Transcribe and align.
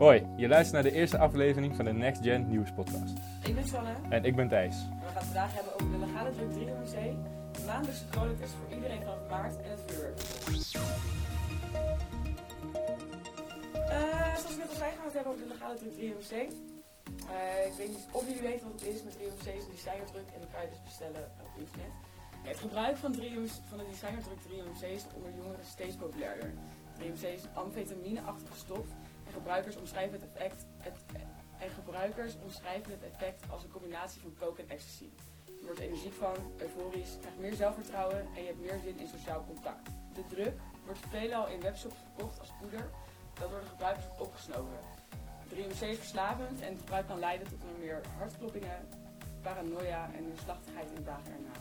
Hoi, 0.00 0.26
je 0.36 0.48
luistert 0.48 0.72
naar 0.72 0.92
de 0.92 0.98
eerste 0.98 1.18
aflevering 1.18 1.76
van 1.76 1.84
de 1.84 1.92
Next 1.92 2.22
Gen 2.22 2.48
Nieuws 2.48 2.72
Podcast. 2.72 3.12
Ik 3.44 3.54
ben 3.54 3.68
Sanne. 3.68 3.94
En 4.08 4.24
ik 4.24 4.36
ben 4.36 4.48
Thijs. 4.48 4.76
We 4.76 5.06
gaan 5.06 5.14
het 5.14 5.24
vandaag 5.24 5.54
hebben 5.54 5.72
over 5.74 5.90
de 5.90 5.98
legale 6.06 6.30
druk 6.30 6.52
3 6.52 6.66
museum, 6.80 7.22
de 7.52 7.62
maandelijkse 7.66 8.04
coronatest 8.12 8.52
voor 8.58 8.76
iedereen 8.76 9.02
vanaf 9.06 9.28
maart 9.30 9.56
en 9.62 9.70
het 9.70 9.82
vuurwerk. 9.86 10.18
Uh, 13.94 14.36
zoals 14.38 14.54
ik 14.54 14.60
net 14.62 14.70
al 14.72 14.80
zei, 14.82 14.90
gaan 14.94 15.04
we 15.04 15.10
het 15.10 15.18
hebben 15.18 15.32
over 15.32 15.44
de 15.46 15.52
legale 15.54 15.76
druk 15.78 15.92
3 15.92 16.14
museum. 16.20 16.50
Uh, 17.34 17.70
ik 17.70 17.74
weet 17.80 17.88
niet 17.88 18.06
of 18.18 18.22
jullie 18.28 18.46
weten 18.50 18.64
wat 18.68 18.80
het 18.80 18.88
is, 18.94 19.02
maar 19.02 19.12
3 19.12 19.26
is 19.60 19.64
een 19.66 19.76
designerdruk 19.78 20.28
en 20.34 20.40
die 20.42 20.50
kan 20.52 20.60
je 20.64 20.70
dus 20.74 20.84
bestellen 20.90 21.24
op 21.46 21.52
internet. 21.62 21.92
Het 22.50 22.58
gebruik 22.66 22.96
van, 23.04 23.12
3 23.12 23.30
van 23.70 23.78
de 23.78 23.86
designerdruk 23.94 24.40
3 24.78 24.94
is 24.96 25.04
onder 25.16 25.32
jongeren 25.40 25.66
steeds 25.76 25.96
populairder. 26.02 26.50
3 26.96 27.12
is 27.12 27.42
een 27.42 27.54
amfetamine-achtige 27.64 28.58
stof 28.64 28.86
en 29.30 29.36
gebruikers 29.36 29.76
omschrijven 29.76 30.20
het 30.20 30.28
effect, 30.32 30.66
het, 30.78 30.98
en 31.58 31.70
gebruikers 31.70 32.34
omschrijven 32.42 32.92
het 32.92 33.02
effect 33.02 33.42
als 33.50 33.62
een 33.62 33.70
combinatie 33.70 34.20
van 34.20 34.36
coke 34.38 34.62
en 34.62 34.68
ecstasy. 34.68 35.08
Je 35.44 35.64
wordt 35.64 35.80
energiek 35.80 36.12
van, 36.12 36.36
euforisch, 36.56 37.16
krijgt 37.20 37.38
meer 37.38 37.54
zelfvertrouwen 37.54 38.20
en 38.34 38.42
je 38.42 38.46
hebt 38.46 38.60
meer 38.60 38.78
zin 38.84 38.98
in 38.98 39.08
sociaal 39.08 39.44
contact. 39.46 39.88
De 40.14 40.26
druk 40.28 40.56
wordt 40.84 41.00
veelal 41.08 41.48
in 41.48 41.60
webshops 41.60 41.94
verkocht 42.06 42.40
als 42.40 42.52
poeder, 42.60 42.90
dat 43.34 43.50
door 43.50 43.60
de 43.60 43.66
gebruikers 43.66 44.06
wordt 44.06 44.20
opgesnoven. 44.20 44.78
3MC 45.52 45.82
is 45.94 45.96
verslavend 45.96 46.60
en 46.60 46.72
het 46.72 46.80
gebruik 46.80 47.06
kan 47.06 47.18
leiden 47.18 47.48
tot 47.48 47.78
meer 47.78 48.00
hartkloppingen, 48.18 48.88
paranoia 49.42 50.10
en 50.16 50.28
neerslachtigheid 50.28 50.88
in 50.88 50.94
de 50.94 51.04
dagen 51.04 51.32
erna. 51.32 51.56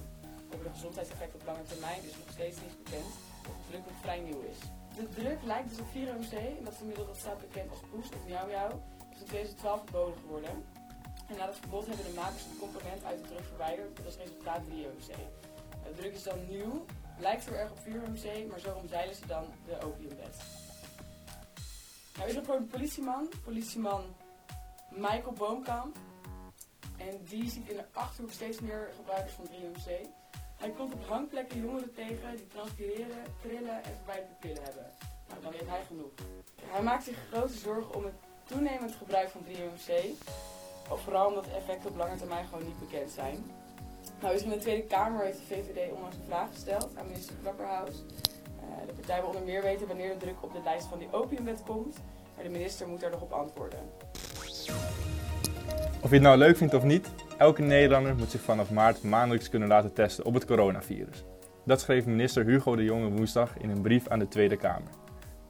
Over 0.54 0.64
de 0.66 0.72
gezondheidseffecten 0.78 1.40
op 1.40 1.46
lange 1.46 1.64
termijn 1.64 2.04
is 2.04 2.18
nog 2.18 2.30
steeds 2.32 2.58
niet 2.62 2.84
bekend, 2.84 3.12
of 3.50 3.56
druk 3.70 3.86
nog 3.86 3.98
vrij 4.02 4.20
nieuw 4.20 4.42
is. 4.42 4.60
De 5.00 5.10
druk 5.10 5.44
lijkt 5.44 5.70
dus 5.70 5.80
op 5.80 5.88
4MC 5.88 6.34
en 6.58 6.64
dat 6.64 6.74
is 6.74 6.96
dat 6.96 7.18
staat 7.18 7.40
bekend 7.40 7.70
als 7.70 7.80
poes 7.92 8.06
of 8.06 8.26
miauw 8.28 8.48
miauw. 8.48 8.82
is 9.14 9.20
in 9.20 9.26
2012 9.26 9.80
verboden 9.84 10.20
geworden. 10.20 10.66
En 11.28 11.36
na 11.38 11.46
dat 11.46 11.58
verbod 11.60 11.88
hebben 11.88 12.06
de 12.06 12.14
makers 12.14 12.44
een 12.44 12.60
component 12.60 13.04
uit 13.04 13.18
de 13.22 13.28
druk 13.28 13.46
verwijderd 13.46 13.98
met 13.98 14.06
als 14.06 14.18
resultaat 14.18 14.62
3MC. 14.70 15.12
De 15.84 15.94
druk 15.96 16.14
is 16.14 16.24
dan 16.24 16.46
nieuw, 16.48 16.86
lijkt 17.18 17.46
heel 17.46 17.58
erg 17.58 17.72
op 17.72 17.80
4MC, 17.80 18.48
maar 18.50 18.60
zo 18.60 18.74
omzeilen 18.74 19.16
ze 19.16 19.28
dan 19.28 19.46
de 19.66 19.86
opiumwet. 19.86 20.38
Nou 22.18 22.30
is 22.30 22.36
er 22.36 22.46
voor 22.46 22.56
een 22.56 22.68
politieman, 22.68 23.30
politieman 23.44 24.16
Michael 24.90 25.34
Boomkamp. 25.34 25.98
En 26.98 27.24
die 27.24 27.50
ziet 27.50 27.70
in 27.70 27.76
de 27.76 27.86
Achterhoek 27.94 28.32
steeds 28.32 28.60
meer 28.60 28.92
gebruikers 28.96 29.34
van 29.34 29.48
3MC. 29.48 30.08
Hij 30.60 30.70
komt 30.70 30.94
op 30.94 31.08
hangplekken 31.08 31.62
jongeren 31.62 31.94
tegen 31.94 32.36
die 32.36 32.48
transpireren, 32.48 33.24
trillen 33.42 33.84
en 33.84 33.96
verwijderde 33.98 34.36
pillen 34.40 34.64
hebben. 34.64 34.86
Nou, 35.28 35.42
dan 35.42 35.52
weet 35.52 35.68
hij 35.68 35.84
genoeg. 35.88 36.12
Hij 36.64 36.82
maakt 36.82 37.04
zich 37.04 37.18
grote 37.32 37.54
zorgen 37.54 37.96
om 37.96 38.04
het 38.04 38.14
toenemend 38.44 38.92
gebruik 38.92 39.30
van 39.30 39.42
3MC. 39.46 39.92
Of 40.90 41.02
vooral 41.02 41.28
omdat 41.28 41.48
effecten 41.48 41.90
op 41.90 41.98
lange 41.98 42.16
termijn 42.16 42.46
gewoon 42.46 42.66
niet 42.66 42.80
bekend 42.80 43.12
zijn. 43.12 43.52
Nou 44.22 44.36
is 44.36 44.44
in 44.44 44.50
de 44.50 44.58
Tweede 44.58 44.88
Kamer 44.88 45.26
heeft 45.26 45.38
de 45.38 45.56
VVD 45.56 45.92
onlangs 45.92 46.16
een 46.16 46.26
vraag 46.28 46.50
gesteld 46.50 46.98
aan 46.98 47.08
minister 47.08 47.36
Klapperhaus. 47.42 47.94
Uh, 47.94 48.88
de 48.88 48.94
partij 48.94 49.20
wil 49.20 49.30
onder 49.30 49.44
meer 49.44 49.62
weten 49.62 49.88
wanneer 49.88 50.10
de 50.10 50.18
druk 50.18 50.44
op 50.44 50.54
de 50.54 50.62
lijst 50.64 50.88
van 50.88 51.00
die 51.00 51.12
opiumwet 51.12 51.64
komt. 51.64 51.98
Maar 52.36 52.44
de 52.44 52.50
minister 52.50 52.88
moet 52.88 53.00
daar 53.00 53.12
nog 53.12 53.22
op 53.22 53.32
antwoorden. 53.32 53.80
Of 56.02 56.10
je 56.10 56.16
het 56.16 56.22
nou 56.22 56.38
leuk 56.38 56.58
vindt 56.58 56.74
of 56.74 56.84
niet, 56.84 57.10
elke 57.40 57.62
Nederlander 57.62 58.16
moet 58.16 58.32
zich 58.32 58.42
vanaf 58.42 58.72
maart 58.72 59.04
maandelijks 59.04 59.50
kunnen 59.50 59.68
laten 59.68 59.94
testen 59.94 60.26
op 60.26 60.34
het 60.34 60.46
coronavirus. 60.46 61.24
Dat 61.66 61.82
schreef 61.82 62.06
minister 62.06 62.46
Hugo 62.46 62.76
de 62.76 62.84
Jonge 62.84 63.10
woensdag 63.10 63.58
in 63.58 63.70
een 63.70 63.82
brief 63.82 64.08
aan 64.08 64.20
de 64.20 64.28
Tweede 64.28 64.58
Kamer. 64.58 64.90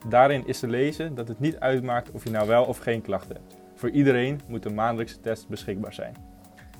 Daarin 0.07 0.47
is 0.47 0.59
te 0.59 0.67
lezen 0.67 1.15
dat 1.15 1.27
het 1.27 1.39
niet 1.39 1.59
uitmaakt 1.59 2.11
of 2.11 2.23
je 2.23 2.29
nou 2.29 2.47
wel 2.47 2.63
of 2.63 2.77
geen 2.77 3.01
klachten 3.01 3.35
hebt. 3.35 3.57
Voor 3.75 3.89
iedereen 3.89 4.41
moet 4.47 4.65
een 4.65 4.73
maandelijkse 4.73 5.19
test 5.19 5.47
beschikbaar 5.47 5.93
zijn. 5.93 6.15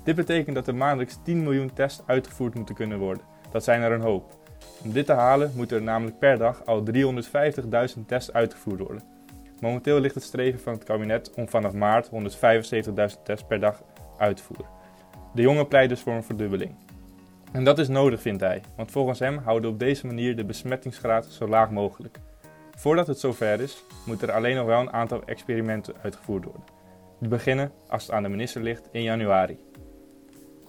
Dit 0.04 0.16
betekent 0.16 0.56
dat 0.56 0.68
er 0.68 0.76
maandelijks 0.76 1.20
10 1.24 1.44
miljoen 1.44 1.74
tests 1.74 2.02
uitgevoerd 2.06 2.56
moeten 2.56 2.76
kunnen 2.76 3.00
worden. 3.00 3.24
Dat 3.52 3.64
zijn 3.64 3.82
er 3.82 3.92
een 3.92 4.02
hoop. 4.02 4.38
Om 4.84 4.92
dit 4.92 5.06
te 5.06 5.14
halen 5.14 5.52
moeten 5.56 5.78
er 5.78 5.84
namelijk 5.84 6.20
per 6.20 6.38
dag 6.38 6.66
al 6.66 6.84
350.000 6.94 8.06
tests 8.06 8.34
uitgevoerd 8.34 8.80
worden. 8.80 9.04
Momenteel 9.60 10.00
ligt 10.00 10.16
het 10.16 10.24
streven 10.24 10.60
van 10.60 10.74
het 10.74 10.84
kabinet 10.84 11.34
om 11.34 11.50
vanaf 11.50 11.74
maart 11.74 12.10
175.000 12.10 13.24
tests 13.24 13.46
per 13.48 13.60
dag 13.60 13.84
uit 14.18 14.38
te 14.38 14.44
voeren. 14.44 14.79
De 15.34 15.42
jongen 15.42 15.68
pleit 15.68 15.90
dus 15.90 16.02
voor 16.02 16.14
een 16.14 16.24
verdubbeling. 16.24 16.76
En 17.52 17.64
dat 17.64 17.80
is 17.80 17.88
nodig, 17.88 18.22
vindt 18.22 18.42
hij, 18.42 18.62
want 18.76 18.92
volgens 18.92 19.20
hem 19.20 19.38
houden 19.38 19.70
we 19.70 19.74
op 19.74 19.80
deze 19.80 20.06
manier 20.06 20.36
de 20.36 20.46
besmettingsgraad 20.46 21.26
zo 21.26 21.48
laag 21.48 21.72
mogelijk. 21.72 22.20
Voordat 22.76 23.08
het 23.08 23.20
zover 23.20 23.62
is, 23.62 23.84
moeten 24.06 24.28
er 24.28 24.34
alleen 24.34 24.56
nog 24.56 24.66
wel 24.66 24.80
een 24.80 24.94
aantal 24.94 25.24
experimenten 25.26 25.96
uitgevoerd 26.02 26.44
worden. 26.44 26.64
Die 27.20 27.30
beginnen, 27.30 27.72
als 27.88 28.04
het 28.04 28.12
aan 28.12 28.24
de 28.24 28.30
minister 28.30 28.64
ligt, 28.64 28.90
in 28.92 29.04
januari. 29.04 29.60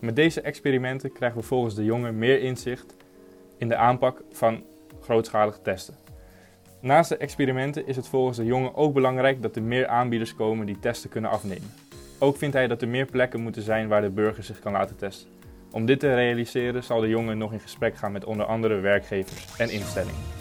Met 0.00 0.16
deze 0.16 0.40
experimenten 0.40 1.12
krijgen 1.12 1.40
we 1.40 1.46
volgens 1.46 1.74
de 1.74 1.84
jongen 1.84 2.18
meer 2.18 2.40
inzicht 2.40 2.96
in 3.58 3.68
de 3.68 3.76
aanpak 3.76 4.22
van 4.32 4.64
grootschalige 5.00 5.62
testen. 5.62 5.94
Naast 6.80 7.08
de 7.08 7.16
experimenten 7.16 7.86
is 7.86 7.96
het 7.96 8.08
volgens 8.08 8.36
de 8.36 8.44
jongen 8.44 8.74
ook 8.74 8.94
belangrijk 8.94 9.42
dat 9.42 9.56
er 9.56 9.62
meer 9.62 9.86
aanbieders 9.86 10.34
komen 10.34 10.66
die 10.66 10.78
testen 10.78 11.10
kunnen 11.10 11.30
afnemen. 11.30 11.72
Ook 12.22 12.36
vindt 12.36 12.54
hij 12.54 12.66
dat 12.66 12.82
er 12.82 12.88
meer 12.88 13.06
plekken 13.06 13.40
moeten 13.40 13.62
zijn 13.62 13.88
waar 13.88 14.00
de 14.00 14.10
burger 14.10 14.42
zich 14.44 14.58
kan 14.58 14.72
laten 14.72 14.96
testen. 14.96 15.28
Om 15.70 15.86
dit 15.86 16.00
te 16.00 16.14
realiseren 16.14 16.84
zal 16.84 17.00
de 17.00 17.08
jongen 17.08 17.38
nog 17.38 17.52
in 17.52 17.60
gesprek 17.60 17.96
gaan 17.96 18.12
met 18.12 18.24
onder 18.24 18.46
andere 18.46 18.80
werkgevers 18.80 19.58
en 19.58 19.70
instellingen. 19.70 20.39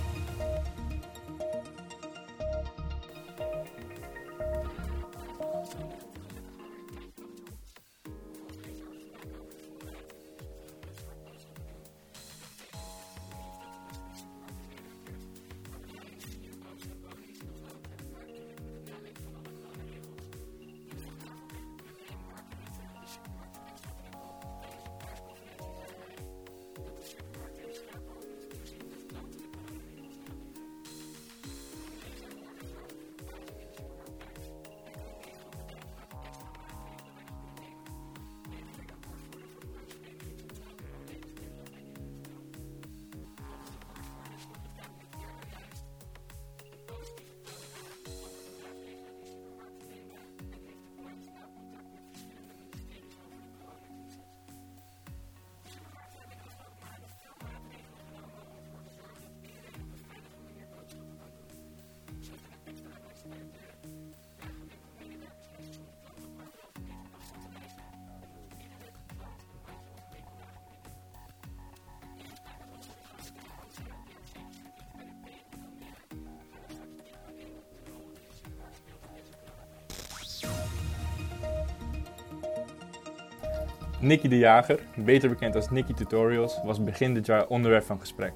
Nikki 84.02 84.28
de 84.28 84.38
Jager, 84.38 84.80
beter 84.96 85.30
bekend 85.30 85.56
als 85.56 85.70
Nikki 85.70 85.94
Tutorials, 85.94 86.60
was 86.64 86.84
begin 86.84 87.14
dit 87.14 87.26
jaar 87.26 87.48
onderwerp 87.48 87.84
van 87.84 88.00
gesprek. 88.00 88.34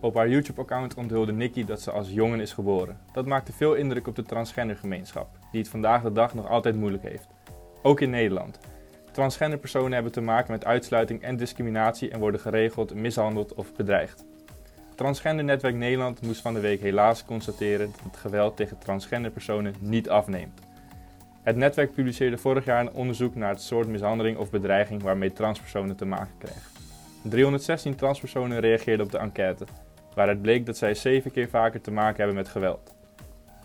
Op 0.00 0.14
haar 0.14 0.28
YouTube-account 0.28 0.94
onthulde 0.94 1.32
Nikki 1.32 1.64
dat 1.64 1.80
ze 1.80 1.90
als 1.90 2.10
jongen 2.10 2.40
is 2.40 2.52
geboren. 2.52 2.98
Dat 3.12 3.26
maakte 3.26 3.52
veel 3.52 3.74
indruk 3.74 4.06
op 4.06 4.16
de 4.16 4.22
transgendergemeenschap, 4.22 5.28
die 5.50 5.60
het 5.60 5.70
vandaag 5.70 6.02
de 6.02 6.12
dag 6.12 6.34
nog 6.34 6.48
altijd 6.48 6.76
moeilijk 6.76 7.02
heeft. 7.02 7.28
Ook 7.82 8.00
in 8.00 8.10
Nederland. 8.10 8.58
Transgender 9.12 9.58
personen 9.58 9.92
hebben 9.92 10.12
te 10.12 10.20
maken 10.20 10.52
met 10.52 10.64
uitsluiting 10.64 11.22
en 11.22 11.36
discriminatie 11.36 12.10
en 12.10 12.20
worden 12.20 12.40
geregeld 12.40 12.94
mishandeld 12.94 13.54
of 13.54 13.74
bedreigd. 13.74 14.24
Transgender 14.94 15.44
Netwerk 15.44 15.74
Nederland 15.74 16.22
moest 16.22 16.40
van 16.40 16.54
de 16.54 16.60
week 16.60 16.80
helaas 16.80 17.24
constateren 17.24 17.90
dat 17.90 18.04
het 18.04 18.16
geweld 18.16 18.56
tegen 18.56 18.78
transgender 18.78 19.30
personen 19.30 19.74
niet 19.80 20.08
afneemt. 20.08 20.65
Het 21.46 21.56
netwerk 21.56 21.92
publiceerde 21.92 22.38
vorig 22.38 22.64
jaar 22.64 22.80
een 22.80 22.92
onderzoek 22.92 23.34
naar 23.34 23.48
het 23.48 23.60
soort 23.60 23.88
mishandeling 23.88 24.36
of 24.36 24.50
bedreiging 24.50 25.02
waarmee 25.02 25.32
transpersonen 25.32 25.96
te 25.96 26.04
maken 26.04 26.34
kregen. 26.38 26.62
316 27.22 27.94
transpersonen 27.94 28.60
reageerden 28.60 29.06
op 29.06 29.12
de 29.12 29.18
enquête, 29.18 29.64
waaruit 30.14 30.42
bleek 30.42 30.66
dat 30.66 30.76
zij 30.76 30.94
zeven 30.94 31.30
keer 31.30 31.48
vaker 31.48 31.80
te 31.80 31.90
maken 31.90 32.16
hebben 32.16 32.34
met 32.34 32.48
geweld. 32.48 32.94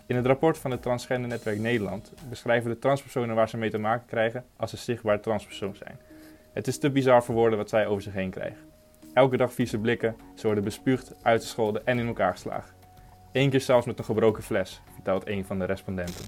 In 0.06 0.16
het 0.16 0.26
rapport 0.26 0.58
van 0.58 0.70
het 0.70 0.82
Transgender 0.82 1.28
Netwerk 1.28 1.58
Nederland 1.58 2.12
beschrijven 2.28 2.70
de 2.70 2.78
transpersonen 2.78 3.34
waar 3.34 3.48
ze 3.48 3.56
mee 3.56 3.70
te 3.70 3.78
maken 3.78 4.06
krijgen 4.06 4.44
als 4.56 4.70
ze 4.70 4.76
zichtbaar 4.76 5.20
transpersoon 5.20 5.76
zijn. 5.76 5.98
Het 6.52 6.66
is 6.66 6.78
te 6.78 6.90
bizar 6.90 7.24
voor 7.24 7.34
woorden 7.34 7.58
wat 7.58 7.68
zij 7.68 7.86
over 7.86 8.02
zich 8.02 8.12
heen 8.12 8.30
krijgen. 8.30 8.60
Elke 9.14 9.36
dag 9.36 9.52
vieze 9.52 9.78
blikken, 9.78 10.16
ze 10.34 10.46
worden 10.46 10.64
bespuugd, 10.64 11.14
uitgescholden 11.22 11.86
en 11.86 11.98
in 11.98 12.06
elkaar 12.06 12.32
geslagen. 12.32 12.74
Eén 13.32 13.50
keer 13.50 13.60
zelfs 13.60 13.86
met 13.86 13.98
een 13.98 14.04
gebroken 14.04 14.42
fles, 14.42 14.82
vertelt 14.94 15.28
een 15.28 15.44
van 15.44 15.58
de 15.58 15.64
respondenten. 15.64 16.24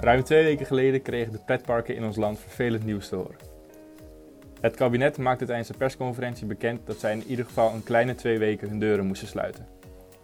Ruim 0.00 0.24
twee 0.24 0.44
weken 0.44 0.66
geleden 0.66 1.02
kregen 1.02 1.32
de 1.32 1.38
pretparken 1.46 1.94
in 1.94 2.04
ons 2.04 2.16
land 2.16 2.38
vervelend 2.38 2.84
nieuws 2.84 3.08
te 3.08 3.16
horen. 3.16 3.36
Het 4.60 4.76
kabinet 4.76 5.18
maakte 5.18 5.44
tijdens 5.44 5.68
de 5.68 5.76
persconferentie 5.76 6.46
bekend 6.46 6.86
dat 6.86 6.98
zij 6.98 7.12
in 7.12 7.24
ieder 7.26 7.44
geval 7.44 7.74
een 7.74 7.82
kleine 7.82 8.14
twee 8.14 8.38
weken 8.38 8.68
hun 8.68 8.78
deuren 8.78 9.06
moesten 9.06 9.28
sluiten. 9.28 9.66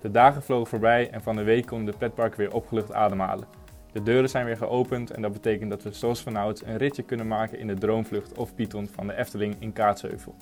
De 0.00 0.10
dagen 0.10 0.42
vlogen 0.42 0.66
voorbij 0.66 1.10
en 1.10 1.22
van 1.22 1.36
de 1.36 1.42
week 1.42 1.66
konden 1.66 1.86
de 1.92 1.98
pretparken 1.98 2.38
weer 2.38 2.54
opgelucht 2.54 2.92
ademhalen. 2.92 3.48
De 3.92 4.02
deuren 4.02 4.30
zijn 4.30 4.44
weer 4.44 4.56
geopend 4.56 5.10
en 5.10 5.22
dat 5.22 5.32
betekent 5.32 5.70
dat 5.70 5.82
we 5.82 5.92
zoals 5.92 6.22
vanouds 6.22 6.64
een 6.64 6.76
ritje 6.76 7.02
kunnen 7.02 7.26
maken 7.26 7.58
in 7.58 7.66
de 7.66 7.74
Droomvlucht 7.74 8.38
of 8.38 8.54
Python 8.54 8.88
van 8.92 9.06
de 9.06 9.16
Efteling 9.16 9.56
in 9.58 9.72
Kaatsheuvel. 9.72 10.34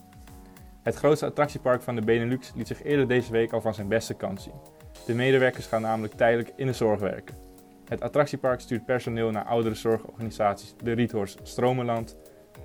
Het 0.82 0.94
grootste 0.94 1.26
attractiepark 1.26 1.82
van 1.82 1.94
de 1.94 2.02
Benelux 2.02 2.52
liet 2.54 2.66
zich 2.66 2.82
eerder 2.82 3.08
deze 3.08 3.32
week 3.32 3.52
al 3.52 3.60
van 3.60 3.74
zijn 3.74 3.88
beste 3.88 4.14
kant 4.14 4.42
zien. 4.42 4.60
De 5.06 5.14
medewerkers 5.14 5.66
gaan 5.66 5.82
namelijk 5.82 6.14
tijdelijk 6.14 6.52
in 6.56 6.66
de 6.66 6.72
zorg 6.72 7.00
werken. 7.00 7.43
Het 7.84 8.00
attractiepark 8.00 8.60
stuurt 8.60 8.84
personeel 8.84 9.30
naar 9.30 9.44
oudere 9.44 9.74
zorgorganisaties 9.74 10.74
De 10.82 10.92
Riethorst 10.92 11.40
Stromenland, 11.42 12.16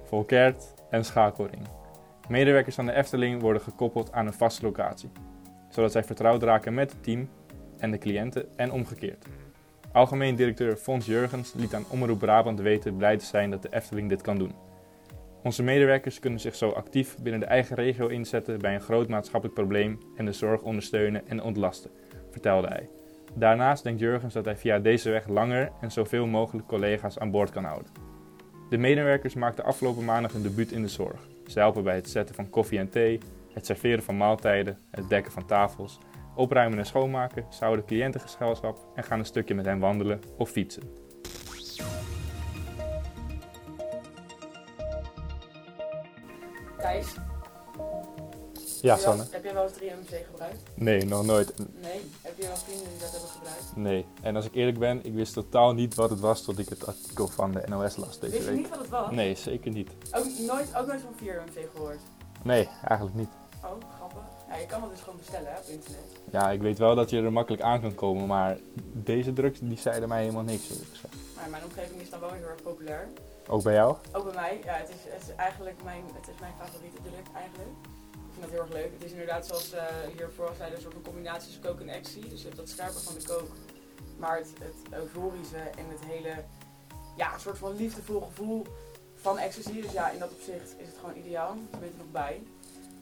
Volkert 0.03 0.73
en 0.89 1.05
Schakelring. 1.05 1.67
Medewerkers 2.27 2.75
van 2.75 2.85
de 2.85 2.93
Efteling 2.93 3.41
worden 3.41 3.61
gekoppeld 3.61 4.11
aan 4.11 4.27
een 4.27 4.33
vaste 4.33 4.65
locatie, 4.65 5.09
zodat 5.69 5.91
zij 5.91 6.03
vertrouwd 6.03 6.43
raken 6.43 6.73
met 6.73 6.91
het 6.91 7.03
team 7.03 7.29
en 7.77 7.91
de 7.91 7.97
cliënten 7.97 8.57
en 8.57 8.71
omgekeerd. 8.71 9.25
Algemeen 9.91 10.35
directeur 10.35 10.75
Fons 10.75 11.05
Jurgens 11.05 11.53
liet 11.53 11.73
aan 11.73 11.85
Omroep 11.89 12.19
Brabant 12.19 12.59
weten 12.59 12.95
blij 12.95 13.17
te 13.17 13.25
zijn 13.25 13.51
dat 13.51 13.61
de 13.61 13.73
Efteling 13.73 14.09
dit 14.09 14.21
kan 14.21 14.37
doen. 14.37 14.53
Onze 15.43 15.63
medewerkers 15.63 16.19
kunnen 16.19 16.39
zich 16.39 16.55
zo 16.55 16.69
actief 16.69 17.17
binnen 17.21 17.39
de 17.39 17.45
eigen 17.45 17.75
regio 17.75 18.07
inzetten 18.07 18.59
bij 18.59 18.73
een 18.73 18.81
groot 18.81 19.07
maatschappelijk 19.07 19.59
probleem 19.59 19.99
en 20.15 20.25
de 20.25 20.33
zorg 20.33 20.61
ondersteunen 20.61 21.27
en 21.27 21.43
ontlasten, 21.43 21.91
vertelde 22.31 22.67
hij. 22.67 22.98
Daarnaast 23.33 23.83
denkt 23.83 23.99
Jurgens 23.99 24.33
dat 24.33 24.45
hij 24.45 24.57
via 24.57 24.79
deze 24.79 25.09
weg 25.09 25.27
langer 25.27 25.71
en 25.81 25.91
zoveel 25.91 26.25
mogelijk 26.25 26.67
collega's 26.67 27.19
aan 27.19 27.31
boord 27.31 27.49
kan 27.49 27.63
houden. 27.63 27.91
De 28.69 28.77
medewerkers 28.77 29.33
maakten 29.33 29.63
afgelopen 29.63 30.05
maandag 30.05 30.33
een 30.33 30.41
debuut 30.41 30.71
in 30.71 30.81
de 30.81 30.87
zorg. 30.87 31.27
Ze 31.47 31.59
helpen 31.59 31.83
bij 31.83 31.95
het 31.95 32.09
zetten 32.09 32.35
van 32.35 32.49
koffie 32.49 32.79
en 32.79 32.89
thee, 32.89 33.19
het 33.53 33.65
serveren 33.65 34.03
van 34.03 34.17
maaltijden, 34.17 34.77
het 34.91 35.09
dekken 35.09 35.31
van 35.31 35.45
tafels, 35.45 35.99
opruimen 36.35 36.77
en 36.77 36.85
schoonmaken, 36.85 37.45
ze 37.49 37.63
houden 37.63 37.85
cliëntengezelschap 37.85 38.77
en 38.95 39.03
gaan 39.03 39.19
een 39.19 39.25
stukje 39.25 39.55
met 39.55 39.65
hen 39.65 39.79
wandelen 39.79 40.19
of 40.37 40.49
fietsen. 40.49 40.83
Ja, 48.81 48.89
heb 48.95 48.99
je 48.99 49.05
wel- 49.05 49.15
Sanne? 49.15 49.31
Heb 49.31 49.43
jij 49.43 49.53
wel 49.53 49.63
eens 49.63 49.73
3MC 49.73 50.25
gebruikt? 50.31 50.61
Nee, 50.75 51.05
nog 51.05 51.25
nooit. 51.25 51.53
Nee. 51.57 52.01
Heb 52.21 52.37
je 52.37 52.45
wel 52.47 52.55
vrienden 52.55 52.89
die 52.89 52.99
dat 52.99 53.11
hebben 53.11 53.29
gebruikt? 53.29 53.75
Nee. 53.75 54.05
En 54.21 54.35
als 54.35 54.45
ik 54.45 54.55
eerlijk 54.55 54.79
ben, 54.79 55.05
ik 55.05 55.13
wist 55.13 55.33
totaal 55.33 55.73
niet 55.73 55.95
wat 55.95 56.09
het 56.09 56.19
was 56.19 56.41
tot 56.41 56.59
ik 56.59 56.69
het 56.69 56.87
artikel 56.87 57.27
van 57.27 57.51
de 57.51 57.61
NOS 57.65 57.95
las 57.95 58.19
deze 58.19 58.31
Wist 58.33 58.43
je 58.45 58.49
week. 58.49 58.59
niet 58.59 58.69
wat 58.69 58.79
het 58.79 58.89
was? 58.89 59.11
Nee, 59.11 59.35
zeker 59.35 59.71
niet. 59.71 59.89
Ook 60.11 60.25
nooit, 60.47 60.75
ook 60.75 60.87
nooit 60.87 61.01
van 61.01 61.13
4MC 61.15 61.67
gehoord? 61.73 61.99
Nee, 62.43 62.69
eigenlijk 62.87 63.17
niet. 63.17 63.29
Oh, 63.63 63.71
grappig. 63.97 64.21
Ja, 64.49 64.55
je 64.55 64.65
kan 64.65 64.81
dat 64.81 64.89
dus 64.89 64.99
gewoon 64.99 65.17
bestellen 65.17 65.51
hè, 65.51 65.57
op 65.57 65.65
internet. 65.67 66.01
Ja, 66.31 66.51
ik 66.51 66.61
weet 66.61 66.77
wel 66.77 66.95
dat 66.95 67.09
je 67.09 67.21
er 67.21 67.31
makkelijk 67.31 67.63
aan 67.63 67.81
kan 67.81 67.95
komen, 67.95 68.27
maar 68.27 68.57
deze 68.93 69.33
drugs 69.33 69.59
die 69.61 69.77
zeiden 69.77 70.09
mij 70.09 70.21
helemaal 70.21 70.43
niks. 70.43 70.69
eerlijk 70.69 70.89
gezegd. 70.89 71.15
Maar 71.35 71.45
in 71.45 71.51
mijn 71.51 71.63
omgeving 71.63 72.01
is 72.01 72.09
dat 72.09 72.19
wel 72.19 72.31
heel 72.31 72.43
erg 72.47 72.61
populair. 72.63 73.07
Ook 73.47 73.63
bij 73.63 73.73
jou? 73.73 73.95
Ook 74.11 74.23
bij 74.23 74.33
mij, 74.33 74.59
ja, 74.65 74.73
het 74.73 74.89
is, 74.89 74.95
het 75.13 75.21
is 75.29 75.35
eigenlijk 75.35 75.75
mijn, 75.83 76.03
het 76.13 76.27
is 76.27 76.39
mijn 76.39 76.53
favoriete 76.59 76.97
druk 77.01 77.27
eigenlijk. 77.35 77.69
Ik 78.39 78.45
vind 78.45 78.57
dat 78.57 78.67
heel 78.67 78.75
erg 78.75 78.83
leuk. 78.83 78.93
Het 78.99 79.03
is 79.07 79.11
inderdaad 79.11 79.45
zoals 79.45 79.73
eh 79.73 79.83
hier 80.15 80.29
vooral 80.35 80.55
zeiden, 80.55 80.75
een 80.77 80.83
soort 80.83 80.93
van 80.93 81.03
combinatie 81.03 81.43
tussen 81.43 81.63
coke 81.63 81.81
en 81.81 81.89
ecstasy. 81.89 82.29
Dus 82.29 82.39
je 82.41 82.45
hebt 82.45 82.57
dat 82.57 82.69
scherpe 82.69 82.99
van 82.99 83.13
de 83.13 83.23
coke, 83.23 83.53
maar 84.17 84.37
het, 84.37 84.51
het 84.59 84.99
euforische 85.01 85.57
en 85.57 85.85
het 85.89 86.03
hele, 86.05 86.33
ja, 87.17 87.33
een 87.33 87.39
soort 87.39 87.57
van 87.57 87.75
liefdevol 87.75 88.21
gevoel 88.21 88.65
van 89.15 89.37
ecstasy. 89.37 89.81
Dus 89.81 89.91
ja, 89.91 90.09
in 90.09 90.19
dat 90.19 90.31
opzicht 90.31 90.69
is 90.77 90.87
het 90.87 90.97
gewoon 90.99 91.15
ideaal. 91.15 91.55
Je 91.71 91.77
bent 91.77 91.91
er 91.91 91.97
nog 91.97 92.11
bij. 92.11 92.41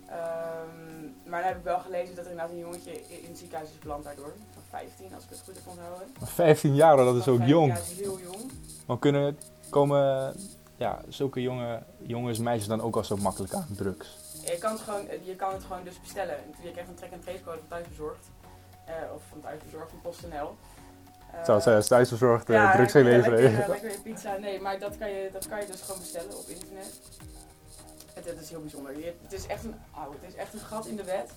Ehm, 0.08 1.30
maar 1.30 1.40
dan 1.42 1.50
heb 1.50 1.58
ik 1.58 1.64
wel 1.64 1.80
gelezen 1.80 2.16
dat 2.16 2.26
er 2.26 2.32
inderdaad 2.32 2.54
een 2.54 2.66
jongetje 2.68 2.92
in 3.08 3.30
het 3.30 3.38
ziekenhuis 3.38 3.70
is 3.70 3.80
beland 3.80 4.04
daardoor. 4.04 4.34
Van 4.54 4.64
15, 4.70 5.14
als 5.14 5.24
ik 5.24 5.30
het 5.30 5.42
goed 5.46 5.56
heb 5.56 5.68
onthouden. 5.68 6.08
15 6.24 6.76
jaar, 6.76 6.98
dat 6.98 7.16
is 7.16 7.28
ook 7.28 7.38
15 7.38 7.48
jong. 7.48 7.68
jaar 7.68 7.82
is 7.92 8.00
heel 8.00 8.20
jong. 8.20 8.52
Maar 8.86 9.00
kunnen 9.00 9.38
komen 9.70 10.36
ja, 10.78 11.02
zulke 11.08 11.42
jonge 11.42 11.84
jongens, 12.02 12.40
meisjes 12.40 12.68
dan 12.68 12.82
ook 12.82 12.96
al 12.96 13.04
zo 13.04 13.18
makkelijk 13.18 13.54
aan 13.54 13.68
drugs? 13.76 14.18
Je 14.52 14.58
kan 14.58 14.72
het 14.72 14.82
gewoon, 14.82 15.06
je 15.24 15.36
kan 15.36 15.54
het 15.54 15.64
gewoon 15.64 15.84
dus 15.84 16.00
bestellen. 16.02 16.38
Je 16.62 16.72
krijgt 16.72 16.90
een 16.90 16.96
track 16.96 17.12
and 17.12 17.22
trace 17.24 17.44
code 17.44 17.58
van 17.58 17.68
thuisbezorgd. 17.68 18.26
Eh 18.86 18.94
of 19.16 19.22
van 19.30 19.42
thuisbezorgd 19.42 19.90
van 19.90 20.02
PostNL. 20.02 20.56
Uh, 21.36 21.46
Zou 21.46 21.62
zij 21.62 21.76
als 21.76 21.88
thuisbezorgd 21.88 22.48
ja, 22.48 22.64
uh, 22.70 22.76
drugs 22.76 22.94
lekker- 22.94 23.12
inleveren? 23.14 23.42
Lekker, 23.42 23.70
lekker 23.82 24.02
pizza. 24.02 24.38
Nee, 24.38 24.62
maar 24.62 24.80
dat 24.80 24.98
kan, 24.98 25.10
je, 25.10 25.30
dat 25.32 25.48
kan 25.48 25.60
je 25.60 25.66
dus 25.68 25.82
gewoon 25.82 26.00
bestellen 26.00 26.38
op 26.38 26.48
internet. 26.48 27.00
Het, 28.14 28.26
het 28.26 28.40
is 28.42 28.50
heel 28.50 28.62
bijzonder. 28.62 29.00
Je, 29.00 29.14
het, 29.22 29.34
is 29.34 29.48
echt 29.48 29.64
een, 29.64 29.76
oh, 29.96 30.12
het 30.22 30.30
is 30.34 30.36
echt 30.36 30.54
een 30.54 30.60
gat 30.60 30.86
in 30.86 30.96
de 30.96 31.04
wet. 31.04 31.32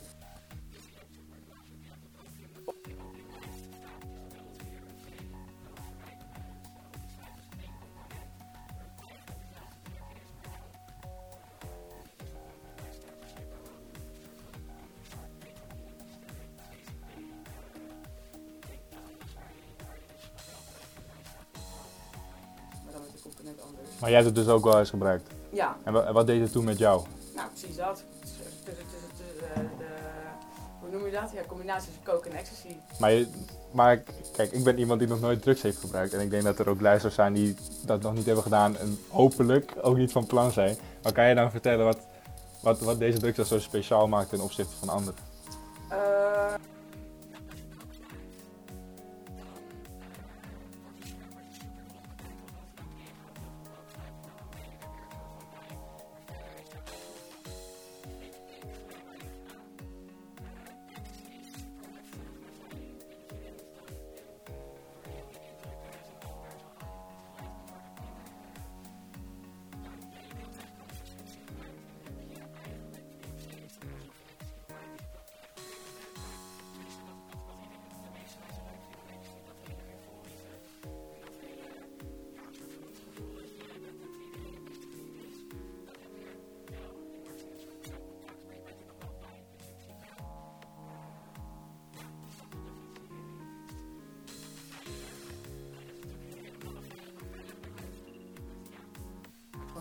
Maar 24.01 24.11
jij 24.11 24.19
hebt 24.23 24.37
het 24.37 24.45
dus 24.47 24.55
ook 24.55 24.65
wel 24.65 24.79
eens 24.79 24.91
gebruikt. 24.91 25.31
Ja, 25.53 25.77
En 25.85 25.93
wa- 25.93 26.13
wat 26.13 26.27
deed 26.27 26.41
het 26.41 26.53
toen 26.53 26.65
met 26.65 26.79
jou? 26.79 27.03
Nou, 27.35 27.49
precies 27.49 27.77
dat. 27.77 28.03
Is, 28.23 28.31
eh, 28.65 29.55
de, 29.79 29.85
hoe 30.81 30.91
noem 30.91 31.05
je 31.07 31.13
dat? 31.13 31.31
Ja, 31.35 31.41
combinatie 31.47 31.87
tussen 31.87 32.05
coke 32.05 32.29
en 32.29 32.37
ecstasy. 32.37 32.77
Maar, 32.99 33.13
je- 33.13 33.27
maar 33.71 34.03
kijk, 34.37 34.53
ik 34.53 34.65
ben 34.65 34.79
iemand 34.79 34.99
die 34.99 35.09
nog 35.09 35.21
nooit 35.21 35.43
drugs 35.43 35.63
heeft 35.63 35.79
gebruikt. 35.79 36.13
En 36.15 36.21
ik 36.21 36.31
denk 36.31 36.43
dat 36.43 36.59
er 36.59 36.69
ook 36.69 36.81
luisteraars 36.81 37.15
zijn 37.15 37.33
die 37.33 37.57
dat 37.85 38.03
nog 38.03 38.15
niet 38.15 38.25
hebben 38.27 38.43
gedaan. 38.43 38.77
En 38.77 38.99
hopelijk 39.09 39.73
ook 39.83 39.97
niet 39.97 40.13
van 40.13 40.27
plan 40.27 40.51
zijn. 40.53 40.77
Maar 41.03 41.13
kan 41.13 41.29
je 41.29 41.35
dan 41.35 41.51
vertellen 41.51 41.85
wat, 41.85 41.99
wat, 42.61 42.79
wat 42.81 42.99
deze 42.99 43.19
drugs 43.19 43.37
dan 43.37 43.47
zo 43.47 43.59
speciaal 43.59 44.09
maakt 44.09 44.29
ten 44.29 44.41
opzichte 44.41 44.77
van 44.79 44.89
anderen? 44.89 45.29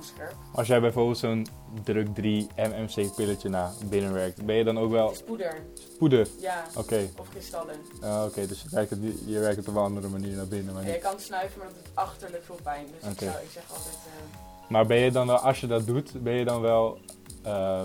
Scherp. 0.04 0.34
Als 0.54 0.68
jij 0.68 0.80
bijvoorbeeld 0.80 1.18
zo'n 1.18 1.48
druk 1.84 2.16
3 2.16 2.48
MMC-pilletje 2.56 3.50
naar 3.50 3.72
binnen 3.86 4.14
werkt, 4.14 4.46
ben 4.46 4.56
je 4.56 4.64
dan 4.64 4.80
ook 4.80 4.92
wel 4.92 5.12
is 5.12 5.24
poeder, 5.24 5.62
poeder? 5.98 6.28
ja, 6.40 6.66
Oké, 6.76 7.10
of 7.18 7.30
kristallen. 7.30 7.76
Ah, 8.02 8.24
oké, 8.26 8.48
dus 8.48 8.62
je 8.62 8.70
werkt, 8.72 8.90
het, 8.90 9.00
je 9.26 9.40
werkt 9.40 9.56
het 9.58 9.68
op 9.68 9.76
een 9.76 9.82
andere 9.82 10.08
manier 10.08 10.36
naar 10.36 10.48
binnen. 10.48 10.74
Maar, 10.74 10.88
Ja, 10.88 10.94
je 10.94 11.00
kan 11.00 11.20
snuiven, 11.20 11.58
maar 11.60 11.68
dat 11.68 11.76
doet 11.76 11.92
achterlijk 11.94 12.44
veel 12.44 12.60
pijn. 12.64 12.86
Dus 12.86 13.12
ik, 13.12 13.20
zou, 13.20 13.32
ik 13.44 13.50
zeg 13.52 13.64
altijd, 13.70 13.96
eh, 13.96 14.70
maar 14.70 14.86
ben 14.86 14.98
je 14.98 15.12
dan 15.12 15.28
wel, 15.28 15.38
als 15.38 15.60
je 15.60 15.68
dat 15.68 15.86
doet, 15.86 16.24
ben 16.24 16.34
je 16.34 16.46
dan 16.46 16.62
wel, 16.62 17.00
eh, 17.44 17.82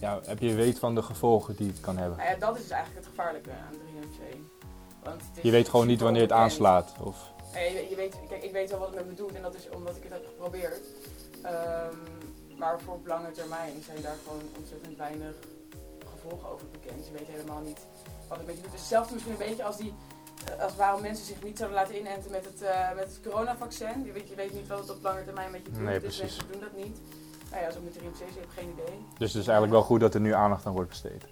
ja, 0.00 0.20
heb 0.24 0.38
je 0.38 0.54
weet 0.54 0.78
van 0.78 0.94
de 0.94 1.02
gevolgen 1.02 1.56
die 1.56 1.66
het 1.66 1.80
kan 1.80 1.96
hebben? 1.96 2.18
nou 2.18 2.30
ja, 2.30 2.36
dat 2.36 2.56
is 2.56 2.62
dus 2.62 2.70
eigenlijk 2.70 3.06
het 3.06 3.14
gevaarlijke 3.16 3.50
aan 3.50 3.74
3MC. 3.74 4.36
Want 5.02 5.20
het 5.20 5.36
is 5.36 5.42
Je 5.42 5.50
weet 5.50 5.68
gewoon 5.68 5.86
niet 5.86 6.00
wanneer 6.00 6.22
het 6.22 6.32
aanslaat. 6.32 6.92
Of, 7.00 7.32
je, 7.52 7.86
je 7.90 7.96
weet, 7.96 8.16
kijk, 8.28 8.42
ik 8.42 8.52
weet 8.52 8.70
wel 8.70 8.78
wat 8.78 8.88
het 8.88 8.96
met 8.96 9.06
me 9.06 9.14
doet 9.14 9.34
en 9.34 9.42
dat 9.42 9.54
is 9.54 9.68
omdat 9.68 9.96
ik 9.96 10.02
het 10.02 10.12
heb 10.12 10.26
geprobeerd. 10.26 10.80
Ehm, 11.42 11.94
maar 12.58 12.80
voor 12.80 12.94
op 12.94 13.06
lange 13.06 13.30
termijn 13.30 13.82
zijn 13.82 14.02
daar 14.02 14.16
gewoon 14.24 14.42
ontzettend 14.56 14.96
weinig 14.96 15.34
gevolgen 16.12 16.48
over 16.48 16.66
bekend. 16.68 17.06
Je 17.06 17.12
weet 17.12 17.26
helemaal 17.26 17.60
niet 17.60 17.80
wat 18.28 18.38
het 18.38 18.46
met 18.46 18.56
je 18.56 18.62
doet. 18.62 18.70
Dus 18.70 18.80
hetzelfde 18.80 19.12
misschien 19.14 19.36
een 19.40 19.46
beetje 19.48 19.64
als, 19.64 19.76
die, 19.76 19.94
eh, 20.44 20.62
als 20.64 20.76
waarom 20.76 21.00
mensen 21.02 21.26
zich 21.26 21.42
niet 21.42 21.58
zouden 21.58 21.78
laten 21.78 21.98
inenten 21.98 22.30
met 22.30 22.44
het, 22.44 22.62
eh, 22.62 22.92
met 22.94 23.04
het 23.04 23.20
coronavaccin. 23.22 24.04
Je 24.04 24.12
weet, 24.12 24.28
je 24.28 24.34
weet 24.34 24.52
niet 24.52 24.68
wat 24.68 24.78
het 24.78 24.90
op 24.90 25.02
lange 25.02 25.24
termijn 25.24 25.50
met 25.50 25.60
je 25.64 25.70
doet, 25.72 25.82
Nee, 25.82 26.00
dus 26.00 26.16
precies. 26.16 26.36
mensen 26.36 26.52
doen 26.52 26.60
dat 26.60 26.84
niet. 26.84 27.00
Nou 27.50 27.62
ja, 27.62 27.70
zo 27.70 27.80
met 27.80 27.94
de 27.94 28.00
RMC's, 28.00 28.20
ik 28.20 28.40
heb 28.40 28.50
geen 28.54 28.70
idee. 28.70 29.06
dus 29.18 29.32
het 29.32 29.42
is 29.42 29.48
eigenlijk 29.48 29.70
wel 29.72 29.82
goed 29.82 30.00
dat 30.00 30.14
er 30.14 30.20
nu 30.20 30.32
aandacht 30.34 30.66
aan 30.66 30.72
wordt 30.72 30.88
besteed. 30.88 31.24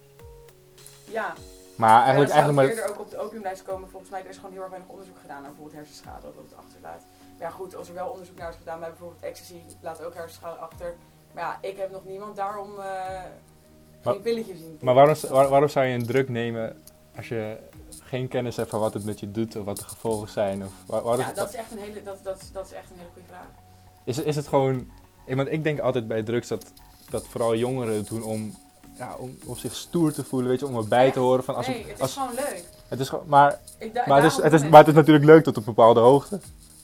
Ja, 1.05 1.33
Maar 1.75 2.03
eigenlijk, 2.03 2.31
eigenlijk, 2.31 2.31
ja, 2.31 2.33
eigenlijk 2.33 2.55
maar, 2.55 2.65
eerder 2.67 2.89
ook 2.89 2.99
op 2.99 3.09
de 3.11 3.17
opiumlijst 3.17 3.63
komen. 3.63 3.89
Volgens 3.89 4.11
mij 4.11 4.21
er 4.23 4.29
is 4.29 4.35
gewoon 4.35 4.51
heel 4.51 4.61
erg 4.61 4.69
weinig 4.69 4.89
onderzoek 4.89 5.17
gedaan 5.21 5.41
naar 5.41 5.51
bijvoorbeeld 5.51 5.77
hersenschade, 5.77 6.25
wat 6.25 6.43
het 6.49 6.57
achterlaat. 6.57 7.03
Ja 7.39 7.49
goed, 7.49 7.75
als 7.75 7.87
er 7.87 7.93
wel 7.93 8.07
onderzoek 8.09 8.37
naar 8.37 8.49
is 8.49 8.55
gedaan 8.57 8.79
bij 8.79 8.89
bijvoorbeeld 8.89 9.21
ecstasy, 9.21 9.55
laat 9.81 10.03
ook 10.03 10.13
hersenschade 10.13 10.55
achter. 10.59 10.95
Maar 11.33 11.43
ja, 11.43 11.69
ik 11.69 11.77
heb 11.77 11.91
nog 11.91 12.05
niemand 12.05 12.35
daarom 12.35 12.75
Maar- 12.75 14.13
geen 14.13 14.21
pilletje 14.21 14.55
zien. 14.57 14.77
maar 14.81 14.93
waarom, 14.93 15.15
waar- 15.29 15.49
waarom 15.49 15.69
zou 15.69 15.85
je 15.85 15.93
een 15.93 16.05
druk 16.05 16.29
nemen 16.29 16.81
als 17.15 17.27
je 17.27 17.57
geen 18.03 18.27
kennis 18.27 18.55
hebt 18.55 18.69
van 18.69 18.79
wat 18.79 18.93
het 18.93 19.05
met 19.05 19.19
je 19.19 19.31
doet 19.31 19.55
of 19.55 19.65
wat 19.65 19.77
de 19.77 19.83
gevolgen 19.83 20.29
zijn? 20.29 20.63
Of, 20.63 21.01
waar- 21.03 21.17
Ja, 21.17 21.31
dat 21.33 21.49
is 21.49 21.55
echt 21.55 21.71
een 21.71 21.77
hele, 21.77 22.03
dat, 22.03 22.17
dat, 22.23 22.49
dat 22.53 22.65
is 22.65 22.71
echt 22.73 22.89
een 22.91 22.97
hele 22.97 23.09
goede 23.13 23.27
vraag. 23.27 23.45
Is, 24.03 24.17
is 24.17 24.35
het 24.35 24.47
gewoon. 24.47 24.91
Want 25.27 25.51
ik 25.51 25.63
denk 25.63 25.79
altijd 25.79 26.07
bij 26.07 26.23
drugs 26.23 26.47
dat, 26.47 26.65
dat 27.09 27.27
vooral 27.27 27.55
jongeren 27.55 27.95
het 27.95 28.07
doen 28.07 28.23
om, 28.23 28.55
ja, 28.97 29.15
om, 29.17 29.37
om 29.45 29.55
zich 29.55 29.75
stoer 29.75 30.13
te 30.13 30.23
voelen, 30.23 30.49
weet 30.49 30.59
je, 30.59 30.67
om 30.67 30.75
erbij 30.77 31.11
te 31.11 31.19
horen 31.19 31.43
van 31.43 31.55
als 31.55 31.67
nee, 31.67 31.79
ik- 31.79 31.85
het 31.87 31.95
is 31.95 32.01
als, 32.01 32.13
gewoon 32.13 32.33
leuk. 32.35 32.63
het 32.87 32.99
is 32.99 33.09
gewoon, 33.09 33.27
maar, 33.27 33.59
Ik, 33.77 33.93
da- 33.93 34.03
maar, 34.07 34.21
het 34.23 34.31
is, 34.31 34.37
het 34.43 34.53
is, 34.53 34.63
maar 34.69 34.79
het 34.79 34.87
is 34.87 34.93
natuurlijk 34.93 35.25
leuk 35.25 35.43
tot 35.43 35.57
een 35.57 35.63
bepaalde 35.63 35.99
hoogte, 35.99 36.39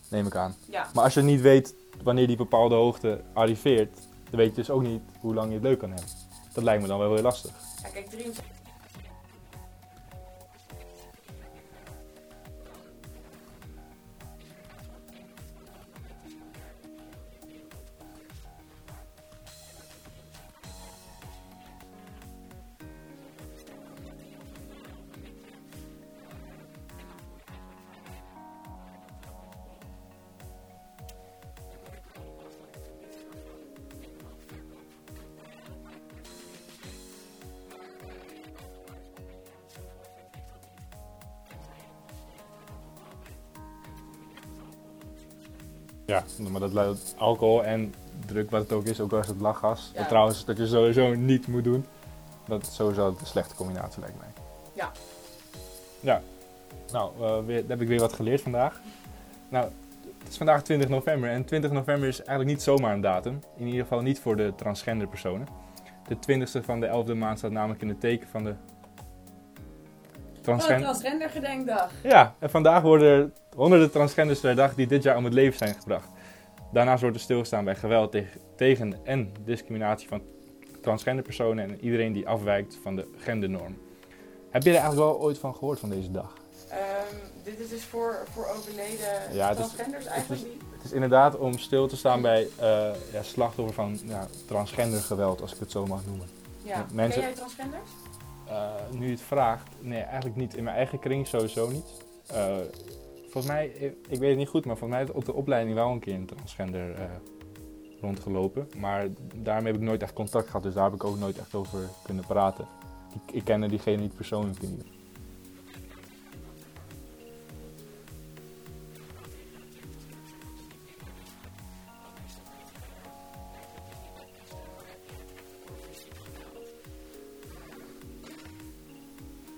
neem 0.10 0.26
ik 0.26 0.36
aan. 0.36 0.56
Ja, 0.70 0.88
Maar 0.94 1.04
als 1.04 1.14
je 1.14 1.22
niet 1.22 1.42
weet 1.42 1.76
wanneer 2.04 2.28
die 2.28 2.36
bepaalde 2.38 2.76
hoogte 2.76 3.22
arriveert, 3.34 3.94
dan 4.30 4.40
weet 4.40 4.50
je 4.50 4.56
dus 4.56 4.70
ook 4.70 4.82
niet 4.82 5.02
hoe 5.20 5.34
lang 5.34 5.48
je 5.48 5.54
het 5.54 5.64
leuk 5.64 5.80
kan 5.80 5.90
hebben. 5.90 6.10
Dat 6.54 6.64
lijkt 6.64 6.82
me 6.82 6.88
dan 6.88 7.00
wel 7.00 7.14
heel 7.14 7.24
lastig. 7.24 7.52
ja 7.84 7.90
kijk, 7.90 8.10
73 8.10 8.44
Ja, 46.06 46.24
maar 46.50 46.60
dat 46.60 46.74
luidt 46.74 47.16
alcohol 47.18 47.64
en 47.64 47.94
druk, 48.26 48.52
wat 48.52 48.62
het 48.62 48.72
ook 48.72 48.84
is, 48.86 49.00
ook 49.00 49.10
wel 49.10 49.20
eens 49.20 49.28
het 49.28 49.40
lachgas. 49.42 49.92
Ja. 49.94 50.00
En 50.00 50.08
trouwens, 50.08 50.46
dat 50.46 50.58
je 50.58 50.68
sowieso 50.68 51.14
niet 51.14 51.48
moet 51.48 51.64
doen. 51.64 51.86
Dat 52.48 52.62
is 52.62 52.76
sowieso 52.76 53.08
een 53.08 53.26
slechte 53.26 53.56
combinatie, 53.56 54.02
lijkt 54.02 54.20
mij. 54.20 54.28
Ja. 54.74 54.92
Ja. 56.00 56.22
Nou, 56.92 57.12
eh, 57.22 57.46
weer, 57.46 57.64
heb 57.68 57.82
ik 57.82 57.88
weer 57.88 58.00
wat 58.00 58.14
geleerd 58.14 58.42
vandaag. 58.42 58.80
Nou, 59.50 59.66
het 60.20 60.30
is 60.30 60.38
vandaag 60.38 60.64
20 60.64 60.90
november 60.90 61.30
en 61.30 61.46
20 61.46 61.72
november 61.72 62.08
is 62.08 62.18
eigenlijk 62.18 62.50
niet 62.50 62.62
zomaar 62.62 62.94
een 62.94 63.02
datum. 63.02 63.40
In 63.58 63.66
ieder 63.66 63.82
geval 63.82 64.02
niet 64.02 64.20
voor 64.20 64.36
de 64.36 64.54
transgender 64.56 65.08
personen. 65.08 65.48
De 66.08 66.16
20ste 66.16 66.64
van 66.66 66.80
de 66.80 66.88
11e 66.88 67.16
maand 67.16 67.38
staat 67.38 67.52
namelijk 67.52 67.82
in 67.82 67.90
het 67.90 68.00
teken 68.00 68.28
van 68.28 68.44
de 68.44 68.54
Oh, 70.36 70.52
transgender. 70.52 70.84
transgender 70.84 71.30
gedenkdag. 71.30 71.92
Ja, 72.04 72.36
en 72.40 72.50
vandaag 72.50 72.82
worden 72.82 73.08
er 73.08 73.32
honderden 73.56 73.92
transgenders 73.92 74.42
herdacht 74.42 74.76
die 74.76 74.88
dit 74.88 75.04
jaar 75.04 75.18
om 75.18 75.24
het 75.24 75.34
leven 75.34 75.58
zijn 75.58 75.74
gebracht. 75.76 76.08
Daarnaast 76.72 77.02
wordt 77.02 77.16
er 77.16 77.22
stilgestaan 77.22 77.64
bij 77.64 77.76
geweld 77.76 78.12
tegen, 78.12 78.42
tegen 78.56 79.00
en 79.04 79.32
discriminatie 79.46 80.08
van 80.08 80.22
transgender 80.82 81.24
personen 81.24 81.64
en 81.70 81.80
iedereen 81.84 82.14
die 82.14 82.28
afwijkt 82.28 82.78
van 82.82 82.96
de 82.96 83.08
gendernorm. 83.18 83.78
Heb 84.50 84.64
je 84.64 84.70
er 84.70 84.76
eigenlijk 84.76 85.08
wel 85.08 85.20
ooit 85.22 85.38
van 85.38 85.54
gehoord 85.56 85.80
van 85.80 85.90
deze 85.90 86.12
dag? 86.12 86.34
Ehm, 86.70 86.80
dit 87.44 87.60
is 87.60 87.70
dus 87.70 87.84
voor, 87.84 88.16
voor 88.34 88.48
overleden 88.58 89.08
Ja, 89.34 89.50
het 89.50 89.60
is- 89.60 89.66
transgenders 89.66 90.06
eigenlijk 90.06 90.44
niet. 90.44 90.62
Het 90.76 90.84
is 90.86 90.92
inderdaad 90.92 91.38
om 91.38 91.58
stil 91.58 91.88
te 91.88 91.98
staan 91.98 92.22
bij 92.22 92.48
eh 92.60 92.90
ja, 93.12 93.22
slachtoffer 93.24 93.74
van 93.74 94.00
ja, 94.06 94.28
transgender 94.48 95.00
geweld, 95.02 95.42
als 95.42 95.54
ik 95.54 95.60
het 95.60 95.72
zo 95.72 95.86
mag 95.86 96.06
noemen. 96.06 96.28
Ja. 96.64 96.86
mensen- 96.92 97.20
Ken 97.22 97.30
jij 97.30 97.38
transgenders? 97.40 97.90
Eh, 98.48 98.72
nu 98.92 99.06
je 99.06 99.12
het 99.12 99.22
vraagt, 99.22 99.68
nee, 99.80 100.00
eigenlijk 100.02 100.36
niet. 100.36 100.56
In 100.56 100.64
mijn 100.64 100.76
eigen 100.76 101.00
kring 101.00 101.28
sowieso 101.28 101.70
niet. 101.70 101.86
Eh, 102.28 102.56
volgens 103.36 103.54
mij, 103.54 103.68
ik, 103.68 103.96
ik 104.08 104.20
weet 104.20 104.30
het 104.30 104.38
niet 104.38 104.48
goed, 104.48 104.65
maar 104.65 104.77
volgens 104.77 105.00
mij 105.00 105.00
heeft 105.00 105.18
op 105.18 105.25
de 105.25 105.34
opleiding 105.34 105.75
wel 105.75 105.92
een 105.92 106.00
keer 106.00 106.13
een 106.13 106.25
transgender 106.25 106.92
eh, 106.94 107.06
rondgelopen. 108.01 108.68
Maar 108.77 109.08
daarmee 109.36 109.72
heb 109.72 109.82
ik 109.82 109.88
nooit 109.88 110.01
echt 110.01 110.13
contact 110.13 110.46
gehad, 110.46 110.63
dus 110.63 110.74
daar 110.74 110.84
heb 110.84 110.94
ik 110.94 111.04
ook 111.04 111.18
nooit 111.18 111.38
echt 111.38 111.56
over 111.56 111.80
kunnen 112.04 112.25
praten. 112.25 112.68
Ik, 113.13 113.46
ik 113.48 113.70
diegene 113.70 114.01
niet 114.01 114.15
persoonlijk 114.15 114.62
in 114.62 114.70
ieder 114.70 114.86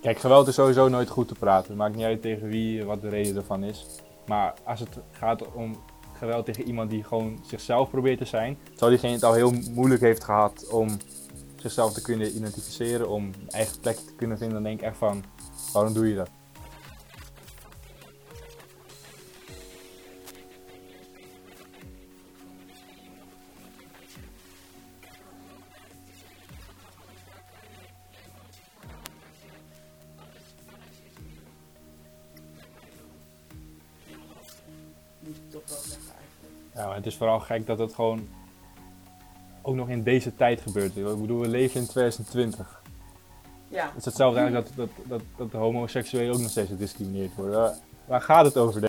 Kijk, 0.01 0.20
geweld 0.20 0.48
is 0.48 0.56
sowieso 0.56 0.88
nooit 0.88 1.10
goed 1.10 1.27
te 1.27 1.36
praten. 1.36 1.68
Het 1.68 1.77
maakt 1.77 1.96
niet 1.96 2.06
uit 2.06 2.22
tegen 2.22 2.48
wie, 2.48 2.86
wat 2.86 3.01
de 3.01 3.10
reden 3.10 3.36
ervan 3.36 3.63
is. 3.63 3.86
Maar 4.27 4.54
als 4.63 4.80
het 4.80 5.00
gaat 5.12 5.54
om 5.54 5.75
geweld 6.18 6.46
tegen 6.46 6.63
iemand 6.63 6.89
die 6.89 7.04
gewoon 7.04 7.39
zichzelf 7.46 7.89
probeert 7.89 8.18
te 8.18 8.25
zijn, 8.25 8.58
terwijl 8.63 8.92
diegene 8.92 9.13
het 9.13 9.24
al 9.24 9.34
heel 9.34 9.54
moeilijk 9.72 10.01
heeft 10.01 10.24
gehad 10.24 10.68
om 10.68 10.98
zichzelf 11.56 11.94
te 11.94 12.01
kunnen 12.01 12.36
identificeren, 12.36 13.10
om 13.10 13.24
een 13.24 13.50
eigen 13.50 13.80
plekje 13.80 14.06
te 14.06 14.16
kunnen 14.16 14.38
vinden, 14.38 14.56
dan 14.56 14.63
denk 14.63 14.80
ik 14.80 14.86
echt 14.86 14.98
van, 14.98 15.24
waarom 15.74 15.94
doe 15.94 16.10
je 16.10 16.16
dat? 16.16 16.30
Is 37.08 37.16
vooral 37.16 37.40
gek 37.40 37.66
dat 37.66 37.80
het 37.80 37.94
gewoon 37.94 38.28
ook 39.62 39.76
nog 39.76 39.90
in 39.90 40.04
deze 40.04 40.36
tijd 40.36 40.62
gebeurt. 40.62 40.98
Ik 40.98 41.04
bedoel, 41.04 41.40
we 41.40 41.48
leven 41.48 41.82
in 41.82 41.88
2020. 41.88 42.82
Ja. 43.68 43.86
Het 43.86 43.98
is 43.98 44.06
hetzelfde 44.06 44.40
eigenlijk 44.40 44.76
dat, 44.76 44.88
dat, 44.88 45.06
dat, 45.08 45.22
dat 45.38 45.52
de 45.52 45.58
homoseksuelen 45.58 46.34
ook 46.34 46.42
nog 46.42 46.50
steeds 46.50 46.70
gediscrimineerd 46.70 47.36
worden. 47.36 47.60
Waar, 47.60 47.76
waar 48.06 48.22
gaat 48.22 48.46
het 48.46 48.58
over? 48.58 48.87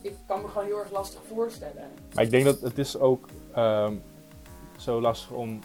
Ik? 0.00 0.14
Kan 0.26 0.40
me 0.42 0.48
gewoon 0.48 0.66
heel 0.66 0.78
erg 0.78 0.90
lastig 0.90 1.20
voorstellen. 1.28 1.88
Maar 2.14 2.24
ik 2.24 2.30
denk 2.30 2.44
dat 2.44 2.60
het 2.60 2.78
is 2.78 2.98
ook. 2.98 3.28
ehm, 3.54 3.94
zo 4.78 5.00
lastig 5.00 5.30
om 5.30 5.60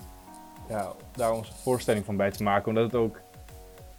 ja, 0.69 0.91
daar 1.15 1.33
onze 1.33 1.53
voorstelling 1.53 2.05
van 2.05 2.17
bij 2.17 2.31
te 2.31 2.43
maken, 2.43 2.67
omdat 2.67 2.83
het 2.83 2.95
ook 2.95 3.19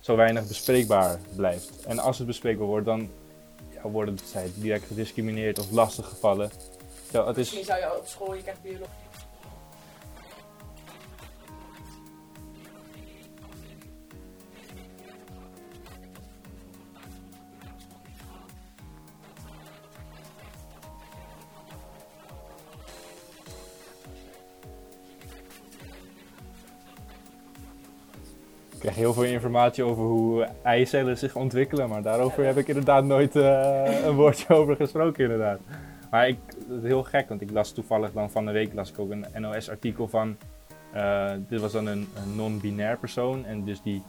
zo 0.00 0.16
weinig 0.16 0.46
bespreekbaar 0.48 1.18
blijft. 1.36 1.84
En 1.84 1.98
als 1.98 2.18
het 2.18 2.26
bespreekbaar 2.26 2.66
wordt, 2.66 2.86
dan 2.86 3.10
ja, 3.68 3.88
worden 3.88 4.18
zij 4.24 4.50
direct 4.54 4.86
gediscrimineerd 4.86 5.58
of 5.58 5.70
lastig 5.70 6.08
gevallen. 6.08 6.50
Ja, 7.10 7.26
het 7.26 7.36
is, 7.36 7.52
Misschien 7.52 7.64
zou 7.64 7.80
je 7.92 7.98
op 7.98 8.06
school, 8.06 8.34
je 8.34 8.42
krijgt 8.42 8.62
biologie. 8.62 9.03
Krijg 28.84 28.96
heel 28.96 29.12
veel 29.12 29.24
informatie 29.32 29.84
over 29.84 30.04
hoe 30.04 30.48
eicellen 30.62 31.18
zich 31.18 31.36
ontwikkelen, 31.36 31.88
maar 31.88 32.02
daarover 32.02 32.44
heb 32.44 32.56
ik 32.56 32.68
inderdaad 32.68 33.04
nooit 33.04 33.36
eh, 33.36 34.04
een 34.04 34.14
woordje 34.14 34.54
over 34.58 34.76
gesproken 34.76 35.22
inderdaad. 35.24 35.58
Maar 36.10 36.28
ik, 36.28 36.38
het 36.68 36.82
is 36.82 36.88
heel 36.88 37.02
gek, 37.02 37.28
want 37.28 37.40
ik 37.40 37.50
las 37.50 37.72
toevallig 37.72 38.12
dan 38.12 38.30
van 38.30 38.46
de 38.46 38.52
week 38.52 38.74
las 38.74 38.90
ik 38.90 38.98
ook 38.98 39.10
een 39.10 39.26
NOS-artikel 39.38 40.08
van, 40.08 40.36
eh, 40.92 41.32
dit 41.48 41.60
was 41.60 41.72
dan 41.72 41.86
een, 41.86 42.08
een 42.22 42.36
non-binair 42.36 42.98
persoon 42.98 43.44
en 43.44 43.64
dus 43.64 43.82
die... 43.82 44.02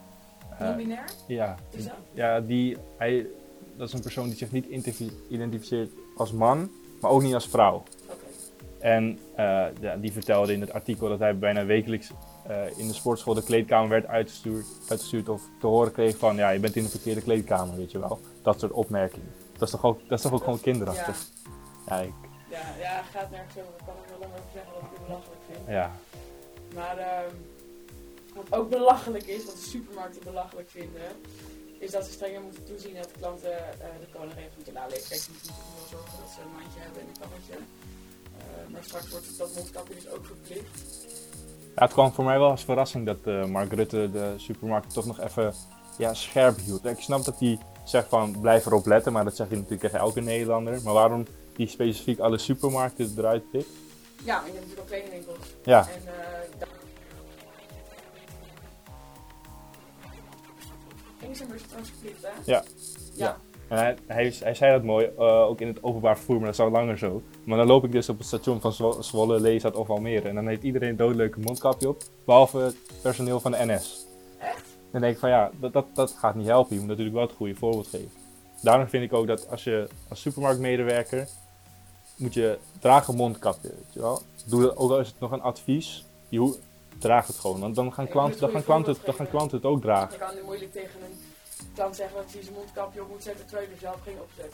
eh, 0.59 0.59
Non-binair? 0.67 1.03
ja, 1.27 1.55
dat? 1.71 1.83
ja 2.13 2.39
die, 2.41 2.77
hij, 2.97 3.25
dat 3.77 3.87
is 3.87 3.93
een 3.93 4.01
persoon 4.01 4.27
die 4.27 4.37
zich 4.37 4.51
niet 4.51 4.65
identifi- 4.65 5.17
identificeert 5.29 5.91
als 6.17 6.31
man, 6.31 6.69
maar 7.01 7.11
ook 7.11 7.21
niet 7.21 7.33
als 7.33 7.47
vrouw. 7.47 7.83
En 8.79 9.19
ja, 9.81 9.95
die 10.01 10.11
vertelde 10.11 10.53
in 10.53 10.61
het 10.61 10.73
artikel 10.73 11.09
dat 11.09 11.19
hij 11.19 11.37
bijna 11.37 11.65
wekelijks 11.65 12.11
eh, 12.47 12.77
in 12.77 12.87
de 12.87 12.93
sportschool 12.93 13.33
de 13.33 13.43
kleedkamer 13.43 13.89
werd 13.89 14.05
uitgestuurd, 14.07 14.65
uitgestuurd 14.87 15.29
of 15.29 15.41
te 15.59 15.67
horen 15.67 15.91
kreeg 15.91 16.17
van 16.17 16.35
ja, 16.35 16.49
je 16.49 16.59
bent 16.59 16.75
in 16.75 16.83
de 16.83 16.89
verkeerde 16.89 17.21
kleedkamer, 17.21 17.75
weet 17.75 17.91
je 17.91 17.99
wel. 17.99 18.19
Dat 18.41 18.59
soort 18.59 18.71
opmerkingen. 18.71 19.33
Dat 19.51 19.61
is 19.61 19.69
toch 19.69 19.83
ook, 19.83 19.99
dat 20.07 20.17
is 20.17 20.21
toch 20.21 20.33
ook 20.33 20.43
gewoon 20.43 20.59
kinderachtig? 20.59 21.27
Ja, 21.87 21.99
ik, 21.99 22.13
Ja, 22.49 22.75
ja, 22.79 23.01
gaat 23.01 23.31
nergens 23.31 23.57
over. 23.57 23.73
Ik 23.79 23.85
kan 23.85 23.95
er 24.03 24.09
wel 24.09 24.19
lang 24.19 24.31
over 24.31 24.51
zeggen 24.53 24.73
dat 24.73 24.81
ik 24.81 24.89
het 24.93 25.07
belachelijk 25.07 25.41
vind. 25.47 25.59
ja. 25.67 25.91
Maar 26.73 26.97
ehm, 26.97 27.35
wat 28.35 28.59
ook 28.59 28.69
belachelijk 28.69 29.23
is, 29.23 29.45
wat 29.45 29.55
de 29.55 29.69
supermarkten 29.69 30.23
belachelijk 30.23 30.69
vinden, 30.69 31.07
is 31.79 31.91
dat 31.91 32.05
ze 32.05 32.11
strenger 32.11 32.41
moeten 32.41 32.63
toezien 32.63 32.95
dat 32.95 33.09
de 33.13 33.19
klanten 33.19 33.57
eh, 33.57 33.87
de 33.99 34.07
coronaregels 34.11 34.55
moeten 34.55 34.73
naleven. 34.73 35.07
Kijk, 35.09 35.21
ze 35.21 35.31
moeten 35.31 35.51
zorgen 35.89 36.17
dat 36.21 36.29
ze 36.35 36.41
een 36.41 36.53
mandje 36.57 36.79
hebben 36.79 37.01
en 37.01 37.07
een 37.07 37.19
kammetje. 37.19 37.57
Eh, 38.37 38.71
maar 38.71 38.83
straks 38.83 39.09
wordt 39.09 39.37
dat 39.37 39.53
mondkapje 39.55 39.95
dus 39.95 40.09
ook 40.09 40.25
verplicht. 40.25 40.77
Ja, 41.75 41.83
het 41.83 41.93
kwam 41.93 42.11
voor 42.11 42.23
mij 42.25 42.39
wel 42.39 42.49
als 42.49 42.63
verrassing 42.63 43.05
dat 43.05 43.17
eh, 43.23 43.45
Mark 43.45 43.73
Rutte 43.73 44.11
de 44.11 44.33
supermarkt 44.37 44.93
toch 44.93 45.05
nog 45.05 45.19
even 45.21 45.53
ja, 45.97 46.13
scherp 46.13 46.57
hield. 46.57 46.85
Ik 46.85 46.99
snap 46.99 47.25
dat 47.25 47.39
hij 47.39 47.59
zegt 47.83 48.07
van 48.07 48.39
blijf 48.41 48.65
erop 48.65 48.85
letten, 48.85 49.13
maar 49.13 49.23
dat 49.23 49.35
zegt 49.35 49.49
hij 49.49 49.57
natuurlijk 49.57 49.85
tegen 49.85 50.05
elke 50.05 50.21
Nederlander. 50.21 50.81
Maar 50.83 50.93
waarom 50.93 51.25
die 51.55 51.67
specifiek 51.67 52.19
alle 52.19 52.37
supermarkten 52.37 53.13
eruit 53.17 53.51
pikt? 53.51 53.69
Ja, 54.23 54.39
maar 54.39 54.45
je 54.47 54.53
hebt 54.53 54.67
natuurlijk 54.67 54.79
ook 54.79 54.87
kledingwinkels. 54.87 55.37
Ja, 55.63 55.87
En 61.19 61.35
verplicht, 61.35 62.21
hè? 62.21 62.51
Ja. 62.51 62.63
Ja. 63.13 63.37
En 63.67 63.77
hij, 63.77 63.95
hij, 64.07 64.33
hij 64.39 64.53
zei 64.53 64.71
dat 64.71 64.83
mooi, 64.83 65.05
eh, 65.17 65.41
ook 65.41 65.61
in 65.61 65.67
het 65.67 65.83
openbaar 65.83 66.15
vervoer, 66.15 66.35
maar 66.35 66.45
dat 66.45 66.53
is 66.53 66.59
al 66.59 66.69
langer 66.71 66.97
zo. 66.97 67.21
Maar 67.43 67.57
dan 67.57 67.67
loop 67.67 67.83
ik 67.83 67.91
dus 67.91 68.09
op 68.09 68.17
het 68.17 68.27
station 68.27 68.61
van 68.61 68.73
Zwo- 68.73 69.01
Zwolle, 69.01 69.39
Lelystad 69.39 69.75
of 69.75 69.89
Almere. 69.89 70.27
En 70.29 70.35
dan 70.35 70.47
heeft 70.47 70.63
iedereen 70.63 70.89
een 70.89 70.95
doodleuke 70.95 71.39
mondkapje 71.39 71.87
op, 71.89 72.03
behalve 72.25 72.57
het 72.57 72.75
personeel 73.01 73.39
van 73.39 73.51
de 73.51 73.57
NS. 73.65 74.05
Echt? 74.39 74.63
Dan 74.91 75.01
denk 75.01 75.13
ik 75.13 75.19
van 75.19 75.29
ja, 75.29 75.51
dat, 75.59 75.73
dat, 75.73 75.85
dat 75.93 76.11
gaat 76.11 76.35
niet 76.35 76.47
helpen. 76.47 76.73
Je 76.73 76.79
moet 76.79 76.89
natuurlijk 76.89 77.15
wel 77.15 77.25
het 77.25 77.35
goede 77.35 77.55
voorbeeld 77.55 77.87
geven. 77.87 78.11
Daarom 78.61 78.87
vind 78.87 79.03
ik 79.03 79.13
ook 79.13 79.27
dat 79.27 79.49
als 79.49 79.63
je 79.63 79.87
als 80.09 80.21
supermarktmedewerker, 80.21 81.27
moet 82.17 82.33
je 82.33 82.57
draag 82.79 83.07
een 83.07 83.15
mondkapje, 83.15 83.67
weet 83.69 83.93
je 83.93 83.99
wel. 83.99 84.21
Doe 84.45 84.61
dat, 84.61 84.77
ook 84.77 84.91
al 84.91 84.99
is 84.99 85.07
het 85.07 85.19
nog 85.19 85.31
een 85.31 85.41
advies, 85.41 86.05
je 86.29 86.57
draag 86.97 87.27
het 87.27 87.35
gewoon. 87.35 87.59
Want 87.59 87.75
dan 87.75 87.93
gaan 87.93 88.07
klanten, 88.07 88.39
dan 88.39 88.49
het 88.49 88.57
gaan 88.57 88.65
klanten, 88.65 88.95
dan 89.05 89.13
gaan 89.13 89.29
klanten 89.29 89.57
het 89.57 89.65
ook 89.65 89.81
dragen. 89.81 90.11
Je 90.11 90.17
kan 90.25 90.35
nu 90.35 90.41
moeilijk 90.43 90.71
tegen 90.71 91.01
een 91.01 91.17
klant 91.73 91.95
zeggen 91.95 92.15
dat 92.17 92.33
hij 92.33 92.41
zijn 92.41 92.53
mondkapje 92.55 93.01
op 93.01 93.09
moet 93.09 93.23
zetten 93.23 93.45
terwijl 93.45 93.67
je 93.67 93.73
er 93.73 93.79
zelf 93.79 94.01
geen 94.03 94.17
opzet. 94.21 94.53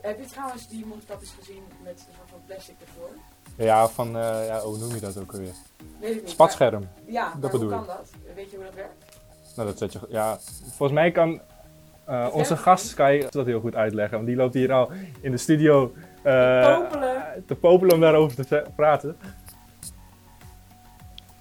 Heb 0.00 0.18
je 0.20 0.26
trouwens 0.26 0.68
die 0.68 0.86
mondkapjes 0.86 1.34
gezien 1.38 1.62
met 1.82 1.92
een 1.92 2.14
soort 2.16 2.30
van 2.30 2.40
plastic 2.46 2.74
ervoor? 2.86 3.10
Ja, 3.56 3.88
van, 3.88 4.06
eh, 4.16 4.46
ja, 4.46 4.60
hoe 4.60 4.78
noem 4.78 4.94
je 4.94 5.00
dat 5.00 5.18
ook 5.18 5.32
alweer? 5.32 5.52
Weet 6.00 6.14
ik 6.14 6.20
niet. 6.20 6.30
Spatscherm. 6.30 6.80
maar- 6.80 7.12
Ja, 7.12 7.28
maar 7.28 7.38
bedoel 7.38 7.60
hoe 7.60 7.70
kan 7.70 7.86
dat? 7.86 8.10
Weet 8.34 8.50
je 8.50 8.56
hoe 8.56 8.64
dat 8.64 8.74
werkt? 8.74 9.04
Nou, 9.56 9.68
dat 9.68 9.78
zet 9.78 9.92
je. 9.92 9.98
Ja, 10.08 10.38
volgens 10.60 10.92
mij 10.92 11.10
kan 11.10 11.40
eh, 12.04 12.22
Dat 12.22 12.32
onze 12.32 12.56
gast. 12.56 12.86
Sky 12.86 13.26
dat 13.30 13.46
heel 13.46 13.60
goed 13.60 13.74
uitleggen. 13.74 14.14
Want 14.16 14.26
die 14.26 14.36
loopt 14.36 14.54
hier 14.54 14.72
al 14.72 14.90
in 15.20 15.30
de 15.30 15.36
studio 15.36 15.92
eh, 16.22 16.78
Popelen. 16.78 17.44
te 17.46 17.54
popelen 17.54 17.94
om 17.94 18.00
daarover 18.00 18.46
te 18.46 18.64
praten. 18.76 19.16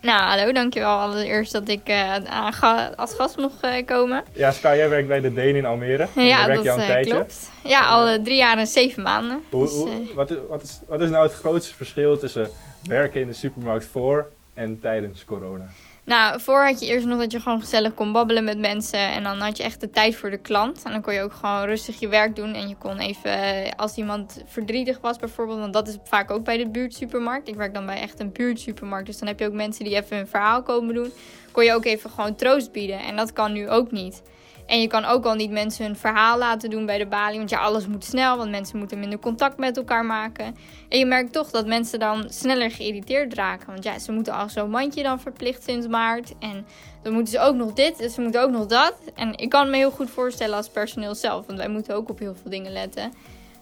Nou, 0.02 0.22
hallo, 0.22 0.52
dankjewel 0.52 0.98
allereerst 0.98 1.52
dat 1.52 1.68
ik 1.68 1.92
aan 2.26 2.54
ga- 2.54 2.92
als 2.96 3.14
gast 3.16 3.38
mocht 3.38 3.62
eh, 3.62 3.86
komen. 3.86 4.24
Ja, 4.34 4.52
Sky, 4.52 4.74
jij 4.78 4.90
werkt 4.90 5.08
bij 5.08 5.20
de 5.22 5.34
Deen 5.34 5.56
in 5.56 5.66
Almere. 5.66 6.08
Ja, 6.16 6.48
dat 6.48 6.64
je 6.64 6.72
al 6.72 6.80
een 6.80 6.86
tijdje. 6.86 7.12
klopt. 7.14 7.50
Ja, 7.64 7.86
al 7.86 8.22
drie 8.22 8.36
jaar 8.38 8.58
en 8.58 8.68
zeven 8.68 9.04
maanden. 9.04 9.44
Hoe, 9.50 9.64
Dus, 9.64 9.72
hoe- 9.74 10.14
wat, 10.16 10.32
is, 10.32 10.38
wat, 10.50 10.62
is, 10.64 10.80
wat 10.88 11.02
is 11.02 11.10
nou 11.10 11.24
het 11.24 11.34
grootste 11.34 11.76
verschil 11.76 12.18
tussen 12.18 12.50
werken 12.84 13.22
in 13.22 13.28
de 13.28 13.34
supermarkt 13.34 13.86
voor 13.86 14.30
en 14.54 14.80
tijdens 14.80 15.26
corona? 15.26 15.66
Nou, 16.10 16.42
voor 16.42 16.66
had 16.66 16.80
je 16.80 16.86
eerst 16.86 17.06
nog 17.06 17.20
dat 17.20 17.32
je 17.32 17.40
gewoon 17.40 17.60
gezellig 17.60 17.94
kon 17.94 18.12
babbelen 18.12 18.44
met 18.44 18.60
mensen. 18.60 19.00
En 19.00 19.24
dan 19.24 19.40
had 19.40 19.58
je 19.58 19.64
echt 19.64 19.82
de 19.82 19.90
tijd 19.90 20.16
voor 20.16 20.30
de 20.30 20.38
klant. 20.38 20.84
En 20.84 20.92
dan 20.92 21.02
kon 21.02 21.14
je 21.14 21.22
ook 21.22 21.34
gewoon 21.34 21.64
rustig 21.64 22.00
je 22.00 22.08
werk 22.08 22.36
doen. 22.36 22.54
En 22.54 22.68
je 22.68 22.76
kon 22.76 22.98
even, 22.98 23.32
eh, 23.32 23.72
als 23.76 23.96
iemand 23.96 24.44
verdrietig 24.46 25.00
was 25.02 25.18
bijvoorbeeld. 25.18 25.60
Want 25.60 25.74
dat 25.74 25.88
is 25.88 25.98
vaak 26.04 26.32
ook 26.32 26.44
bij 26.44 26.58
de 26.58 26.70
buurtsupermarkt. 26.70 27.48
Ik 27.48 27.56
werk 27.56 27.74
dan 27.74 27.86
bij 27.86 28.02
echt 28.02 28.20
een 28.20 28.32
buurtsupermarkt. 28.32 29.06
Dus 29.06 29.18
dan 29.18 29.28
heb 29.28 29.40
je 29.40 29.46
ook 29.46 29.54
mensen 29.54 29.86
die 29.86 29.96
even 29.96 30.18
hun 30.18 30.28
verhaal 30.28 30.64
komen 30.64 30.94
doen. 30.94 31.12
Kon 31.52 31.64
je 31.64 31.74
ook 31.74 31.86
even 31.86 32.10
gewoon 32.10 32.36
troost 32.36 32.72
bieden. 32.72 33.00
En 33.00 33.16
dat 33.16 33.34
kan 33.34 33.54
nu 33.54 33.70
ook 33.70 33.92
niet. 33.92 34.22
En 34.70 34.82
je 34.82 34.88
kan 34.88 35.06
ook 35.06 35.26
al 35.26 35.34
niet 35.34 35.52
mensen 35.52 35.86
hun 35.86 35.96
verhaal 35.96 36.38
laten 36.38 36.70
doen 36.70 36.86
bij 36.86 36.98
de 36.98 37.08
balie. 37.08 37.38
Want 37.38 37.50
ja, 37.50 37.60
alles 37.60 37.88
moet 37.88 38.04
snel, 38.04 38.38
want 38.38 38.50
mensen 38.50 38.78
moeten 38.78 39.00
minder 39.00 39.20
contact 39.20 39.58
met 39.58 39.78
elkaar 39.78 40.06
maken. 40.06 40.56
En 40.90 41.00
je 41.00 41.06
merkt 41.06 41.34
toch 41.34 41.50
dat 41.50 41.68
mensen 41.68 42.00
dan 42.00 42.26
sneller 42.30 42.72
geïrriteerd 42.72 43.34
raken. 43.34 43.68
Want 43.68 43.84
ja, 43.84 44.00
ze 44.00 44.12
moeten 44.12 44.34
al 44.34 44.50
zo'n 44.50 44.70
mandje 44.70 45.04
dan 45.04 45.20
verplicht 45.20 45.64
sinds 45.64 45.88
maart. 45.88 46.34
En 46.40 46.66
dan 47.04 47.14
moeten 47.14 47.34
ze 47.34 47.40
ook 47.40 47.56
nog 47.56 47.74
dit 47.74 48.02
en 48.02 48.10
ze 48.10 48.22
moeten 48.22 48.42
ook 48.42 48.52
nog 48.52 48.66
dat. 48.66 48.96
En 49.16 49.38
ik 49.38 49.50
kan 49.50 49.70
me 49.70 49.78
heel 49.78 49.92
goed 49.92 50.10
voorstellen 50.10 50.56
als 50.56 50.70
personeel 50.70 51.16
zelf. 51.16 51.46
Want 51.46 51.58
wij 51.58 51.70
moeten 51.70 51.96
ook 51.96 52.10
op 52.10 52.20
heel 52.20 52.36
veel 52.36 52.52
dingen 52.52 52.72
letten. 52.72 53.14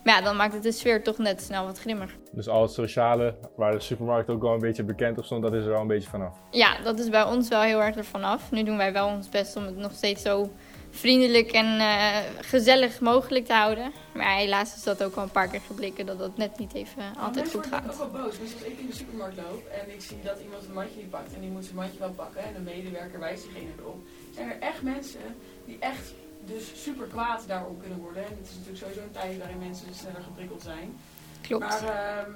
Maar 0.04 0.15
ja, 0.15 0.22
dan 0.22 0.36
maakt 0.36 0.54
het 0.54 0.63
de 0.63 0.72
sfeer 0.72 1.04
toch 1.04 1.17
net 1.17 1.41
snel 1.41 1.65
wat 1.65 1.80
grimmiger. 1.80 2.17
Dus 2.32 2.48
al 2.48 2.62
het 2.62 2.72
sociale, 2.72 3.36
waar 3.56 3.72
de 3.72 3.80
supermarkt 3.80 4.30
ook 4.30 4.41
wel 4.41 4.54
een 4.54 4.60
beetje 4.60 4.84
bekend 4.84 5.17
op 5.17 5.26
stond, 5.26 5.41
dat 5.41 5.54
is 5.54 5.63
er 5.63 5.70
wel 5.70 5.82
een 5.82 5.88
beetje 5.88 6.10
vanaf. 6.10 6.36
Ja, 6.52 6.82
dat 6.84 7.00
is 7.00 7.10
bij 7.10 7.24
ons 7.24 7.48
wel 7.48 7.62
heel 7.62 7.82
erg 7.82 7.96
ervan 7.96 8.24
af. 8.24 8.52
Nu 8.52 8.63
doen 8.63 8.78
wij 8.78 8.93
wel 8.93 9.08
ons 9.08 9.30
best 9.30 9.56
om 9.56 9.65
het 9.65 9.78
nog 9.78 9.91
steeds 9.91 10.22
zo 10.22 10.50
vriendelijk 10.98 11.52
en 11.52 11.80
eh, 11.80 12.18
gezellig 12.42 13.00
mogelijk 13.00 13.46
te 13.46 13.54
houden. 13.54 13.92
Maar 14.14 14.36
helaas 14.36 14.76
is 14.76 14.84
dat 14.84 15.04
ook 15.04 15.16
al 15.16 15.24
een 15.24 15.32
paar 15.32 15.48
keer 15.48 15.62
gebleken 15.62 16.06
dat 16.06 16.20
dat 16.20 16.38
net 16.38 16.58
niet 16.58 16.74
even 16.74 17.04
altijd 17.18 17.50
goed 17.50 17.68
gaat. 17.68 18.02
ook 18.02 18.12
wel 18.12 18.22
boos. 18.22 18.40
Dus 18.40 18.54
als 18.54 18.62
ik 18.62 18.80
in 18.80 18.88
de 18.88 18.96
supermarkt 18.96 19.38
loop 19.38 19.68
en 19.68 19.94
ik 19.94 20.02
zie 20.02 20.18
dat 20.24 20.40
iemand 20.44 20.66
een 20.66 20.74
mandje 20.74 20.98
niet 20.98 21.10
pakt 21.10 21.34
en 21.34 21.42
die 21.42 21.50
moet 21.50 21.64
zijn 21.64 21.76
mandje 21.76 22.00
wel 22.00 22.12
pakken 22.12 22.44
en 22.44 22.54
de 22.54 22.60
medewerker 22.60 23.20
wijst 23.20 23.44
diegene 23.44 23.70
erop, 23.80 24.00
zijn 24.36 24.50
er 24.50 24.60
echt 24.60 24.82
mensen 24.82 25.36
die 25.66 25.78
echt 25.80 26.14
dus 26.46 26.84
super 26.84 27.08
kwaad 27.08 27.44
daarop 27.48 27.80
kunnen 27.82 28.00
worden. 28.00 28.24
En 28.26 28.38
het 28.38 28.48
is 28.48 28.54
natuurlijk 28.54 28.84
sowieso 28.84 29.02
een 29.02 29.12
tijd 29.12 29.38
waarin 29.38 29.58
mensen 29.58 29.88
sneller 29.94 30.22
geprikkeld 30.22 30.62
zijn. 30.62 31.00
Klopt. 31.42 31.64
Maar 31.64 31.84
ehm, 31.84 32.32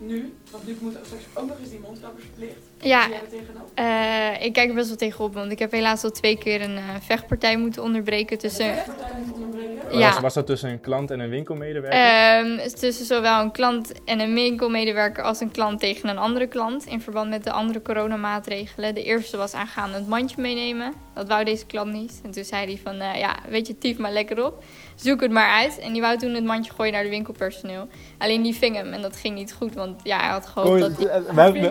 nu, 0.00 0.34
want 0.50 0.66
nu 0.66 0.76
moet 0.80 0.98
straks 1.04 1.22
ook 1.34 1.48
nog 1.48 1.58
eens 1.60 1.70
die 1.70 1.80
mondkapjes 1.80 2.24
verplicht. 2.24 2.56
Ja, 2.78 3.02
Zie 3.02 3.10
jij 3.10 3.20
tegenop? 3.30 3.70
Eh, 3.74 4.44
ik 4.44 4.52
kijk 4.52 4.68
er 4.68 4.74
best 4.74 4.88
wel 4.88 4.96
tegenop, 4.96 5.34
want 5.34 5.52
ik 5.52 5.58
heb 5.58 5.72
helaas 5.72 6.04
al 6.04 6.10
twee 6.10 6.38
keer 6.38 6.60
een 6.62 6.76
eh, 6.76 6.84
vechtpartij 7.00 7.56
moeten 7.56 7.82
onderbreken 7.82 8.38
tussen, 8.38 8.70
Echt 8.70 8.86
partij 8.86 9.20
moet 9.26 9.34
onderbreken? 9.34 9.98
Ja. 9.98 10.10
Was, 10.12 10.20
was 10.20 10.34
dat 10.34 10.46
tussen 10.46 10.70
een 10.70 10.80
klant 10.80 11.10
en 11.10 11.20
een 11.20 11.28
winkelmedewerker? 11.28 12.00
ehm, 12.00 12.68
tussen 12.68 13.06
zowel 13.06 13.40
een 13.40 13.52
klant 13.52 14.04
en 14.04 14.20
een 14.20 14.34
winkelmedewerker 14.34 15.24
als 15.24 15.40
een 15.40 15.50
klant 15.50 15.80
tegen 15.80 16.08
een 16.08 16.18
andere 16.18 16.46
klant 16.46 16.86
in 16.86 17.00
verband 17.00 17.28
met 17.30 17.44
de 17.44 17.52
andere 17.52 17.82
coronamaatregelen. 17.82 18.94
De 18.94 19.02
eerste 19.02 19.36
was 19.36 19.54
aangaande 19.54 19.96
het 19.96 20.08
mandje 20.08 20.40
meenemen. 20.40 20.92
Dat 21.14 21.28
wou 21.28 21.44
deze 21.44 21.66
klant 21.66 21.92
niet. 21.92 22.20
En 22.24 22.30
toen 22.30 22.44
zei 22.44 22.66
hij 22.66 22.80
van, 22.82 23.00
eh, 23.00 23.18
ja, 23.18 23.36
weet 23.48 23.66
je, 23.66 23.78
tief 23.78 23.98
maar 23.98 24.12
lekker 24.12 24.44
op. 24.44 24.64
Zoek 25.02 25.20
het 25.20 25.30
maar 25.30 25.50
uit. 25.50 25.78
En 25.78 25.92
die 25.92 26.00
wou 26.02 26.16
toen 26.18 26.34
het 26.34 26.44
mandje 26.44 26.72
gooien 26.72 26.92
naar 26.92 27.02
de 27.02 27.08
winkelpersoneel. 27.08 27.86
Alleen 28.18 28.42
die 28.42 28.54
ving 28.54 28.76
hem 28.76 28.92
en 28.92 29.02
dat 29.02 29.16
ging 29.16 29.34
niet 29.34 29.52
goed, 29.52 29.74
want 29.74 30.00
ja, 30.02 30.18
hij 30.20 30.28
had 30.30 30.46
gehoopt 30.46 30.80
dat... 30.80 30.96
die- 30.96 31.06
we, 31.06 31.22
we- 31.34 31.40
hebben 31.40 31.62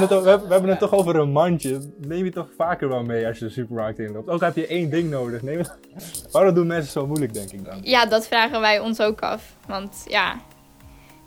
het, 0.00 0.10
we, 0.10 0.14
hebben- 0.28 0.46
we 0.46 0.52
hebben 0.52 0.70
het 0.70 0.78
toch 0.78 0.92
over 0.92 1.16
een 1.16 1.30
mandje. 1.32 1.80
Neem 2.06 2.24
je 2.24 2.30
toch 2.30 2.48
vaker 2.56 2.88
wel 2.88 3.02
mee 3.02 3.26
als 3.26 3.38
je 3.38 3.44
de 3.44 3.50
supermarkt 3.50 3.98
inloopt. 3.98 4.28
Ook 4.28 4.40
heb 4.40 4.56
je 4.56 4.66
één 4.66 4.90
ding 4.90 5.10
nodig. 5.10 5.42
Neem 5.42 5.58
het... 5.58 5.78
Waarom 6.32 6.54
doen 6.54 6.66
mensen 6.66 6.92
zo 6.92 7.06
moeilijk, 7.06 7.34
denk 7.34 7.50
ik 7.52 7.64
dan? 7.64 7.78
Ja, 7.82 8.06
dat 8.06 8.26
vragen 8.26 8.60
wij 8.60 8.78
ons 8.80 9.00
ook 9.00 9.20
af. 9.20 9.56
Want 9.66 10.04
ja, 10.06 10.36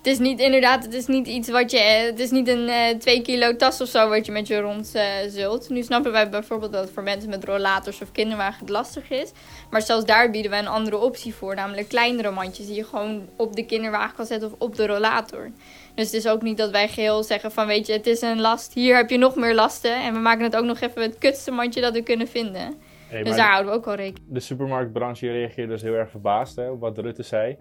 het 0.04 0.12
is 0.12 0.20
niet 0.20 0.40
inderdaad, 0.40 0.84
het 0.84 0.94
is 0.94 1.08
niet 1.08 1.28
iets 1.28 1.50
wat 1.50 1.72
je, 1.72 1.78
het 1.80 2.20
is 2.20 2.32
niet 2.32 2.48
een 2.48 2.68
eh 2.68 2.98
2 2.98 3.22
kilo 3.22 3.56
tas 3.56 3.82
of 3.82 3.88
zo 3.88 4.10
wat 4.10 4.26
je 4.26 4.32
met 4.32 4.48
je 4.48 4.60
rond 4.60 4.96
eh, 4.96 5.04
zult. 5.28 5.70
Nu 5.70 5.84
snappen 5.84 6.12
wij 6.12 6.30
bijvoorbeeld 6.30 6.72
dat 6.72 6.84
het 6.84 6.94
voor 6.94 7.04
mensen 7.04 7.30
met 7.30 7.44
rollators 7.44 8.02
of 8.02 8.12
kinderwagen 8.12 8.60
het 8.60 8.70
lastig 8.70 9.10
is. 9.10 9.32
Maar 9.70 9.82
zelfs 9.82 10.06
daar 10.06 10.32
bieden 10.32 10.52
wij 10.52 10.60
een 10.60 10.68
andere 10.68 10.98
optie 10.98 11.34
voor, 11.34 11.56
namelijk 11.56 11.88
kleinere 11.88 12.32
mandjes 12.32 12.66
die 12.66 12.76
je 12.76 12.84
gewoon 12.84 13.30
op 13.36 13.56
de 13.56 13.66
kinderwagen 13.66 14.16
kan 14.16 14.26
zetten 14.26 14.52
of 14.52 14.60
op 14.60 14.76
de 14.76 14.88
rollator. 14.88 15.52
Dus 15.96 16.06
het 16.06 16.14
is 16.14 16.28
ook 16.28 16.42
niet 16.42 16.58
dat 16.58 16.72
wij 16.72 16.88
geheel 16.88 17.24
zeggen 17.24 17.52
van 17.52 17.68
weet 17.68 17.88
je, 17.88 17.94
het 17.94 18.08
is 18.08 18.22
een 18.22 18.42
last, 18.42 18.74
hier 18.74 18.96
heb 18.96 19.10
je 19.10 19.18
nog 19.18 19.36
meer 19.36 19.56
lasten. 19.56 19.96
En 20.04 20.14
we 20.14 20.20
maken 20.20 20.44
het 20.44 20.56
ook 20.56 20.66
nog 20.66 20.80
even 20.80 21.02
het 21.02 21.18
kutste 21.18 21.52
mandje 21.52 21.82
dat 21.82 21.94
we 21.94 22.04
kunnen 22.04 22.28
vinden. 22.28 22.74
Hey, 23.08 23.24
Dus 23.24 23.36
daar 23.36 23.50
houden 23.50 23.72
we 23.72 23.78
ook 23.78 23.86
wel 23.86 23.96
rekening 23.96 24.34
De 24.34 24.40
supermarktbranche 24.40 25.32
reageerde 25.32 25.72
dus 25.72 25.82
heel 25.82 25.94
erg 25.94 26.10
verbaasd 26.10 26.56
hè, 26.56 26.70
op 26.70 26.80
wat 26.80 26.98
Rutte 26.98 27.24
zei. 27.24 27.58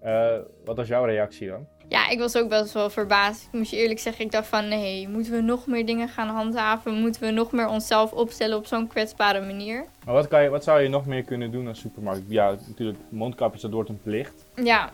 Eh, 0.00 0.36
wat 0.64 0.76
was 0.76 0.88
jouw 0.88 1.04
reactie 1.04 1.48
dan? 1.48 1.66
Ja, 1.88 2.08
ik 2.08 2.18
was 2.18 2.36
ook 2.36 2.48
best 2.48 2.72
wel 2.72 2.90
verbaasd. 2.90 3.42
Ik 3.42 3.58
moet 3.58 3.70
je 3.70 3.76
eerlijk 3.76 4.00
zeggen, 4.00 4.24
ik 4.24 4.30
dacht 4.30 4.46
van 4.46 4.68
nee, 4.68 5.08
moeten 5.08 5.32
we 5.32 5.40
nog 5.40 5.66
meer 5.66 5.86
dingen 5.86 6.08
gaan 6.08 6.28
handhaven? 6.28 6.94
Moeten 6.94 7.20
we 7.22 7.30
nog 7.30 7.52
meer 7.52 7.68
onszelf 7.68 8.12
opstellen 8.12 8.56
op 8.56 8.66
zo'n 8.66 8.86
kwetsbare 8.86 9.40
manier? 9.40 9.84
Maar 10.04 10.14
wat, 10.14 10.28
kan 10.28 10.42
je, 10.42 10.48
wat 10.48 10.64
zou 10.64 10.80
je 10.80 10.88
nog 10.88 11.06
meer 11.06 11.22
kunnen 11.22 11.50
doen 11.50 11.68
als 11.68 11.80
supermarkt? 11.80 12.22
Ja, 12.28 12.56
natuurlijk, 12.66 12.98
mondkapjes, 13.08 13.62
dat 13.62 13.70
wordt 13.70 13.88
een 13.88 14.00
plicht. 14.02 14.44
Ja, 14.54 14.90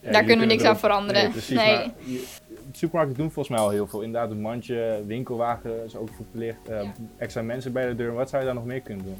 Ja, 0.00 0.10
daar 0.12 0.24
kunnen 0.24 0.46
we 0.46 0.52
niks 0.52 0.64
aan 0.64 0.78
veranderen. 0.78 1.22
Nee, 1.22 1.30
precies. 1.30 1.56
Nee. 1.56 1.90
Je- 2.04 2.26
supermarkten 2.72 3.16
doen 3.18 3.30
volgens 3.30 3.54
mij 3.56 3.64
al 3.64 3.70
heel 3.70 3.86
veel. 3.86 4.00
Inderdaad, 4.00 4.30
een 4.30 4.40
mandje, 4.40 5.02
winkelwagen 5.06 5.84
is 5.84 5.96
ook 5.96 6.08
verplicht. 6.16 6.68
eh, 6.68 6.82
Ja. 6.82 6.92
Extra 7.18 7.42
mensen 7.42 7.72
bij 7.72 7.86
de 7.86 7.94
deur. 7.94 8.12
Wat 8.12 8.28
zou 8.28 8.40
je 8.40 8.46
daar 8.46 8.56
nog 8.56 8.64
meer 8.64 8.80
kunnen 8.80 9.04
doen? 9.04 9.18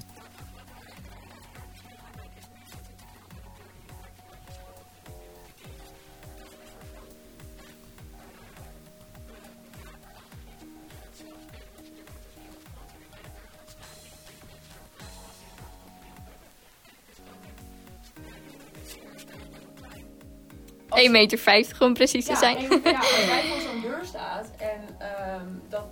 1,50 21.07 21.11
meter 21.11 21.77
om 21.81 21.95
precies 21.95 22.25
te 22.25 22.37
zijn. 22.37 22.57
en- 22.57 22.81
ja, 22.85 22.99
als 22.99 23.25
jij 23.27 23.43
voor 23.51 23.61
zo'n 23.61 23.81
deur 23.81 24.01
staat 24.05 24.47
en 24.59 24.81
ehm, 24.99 25.47
dat 25.69 25.85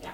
ja, 0.00 0.10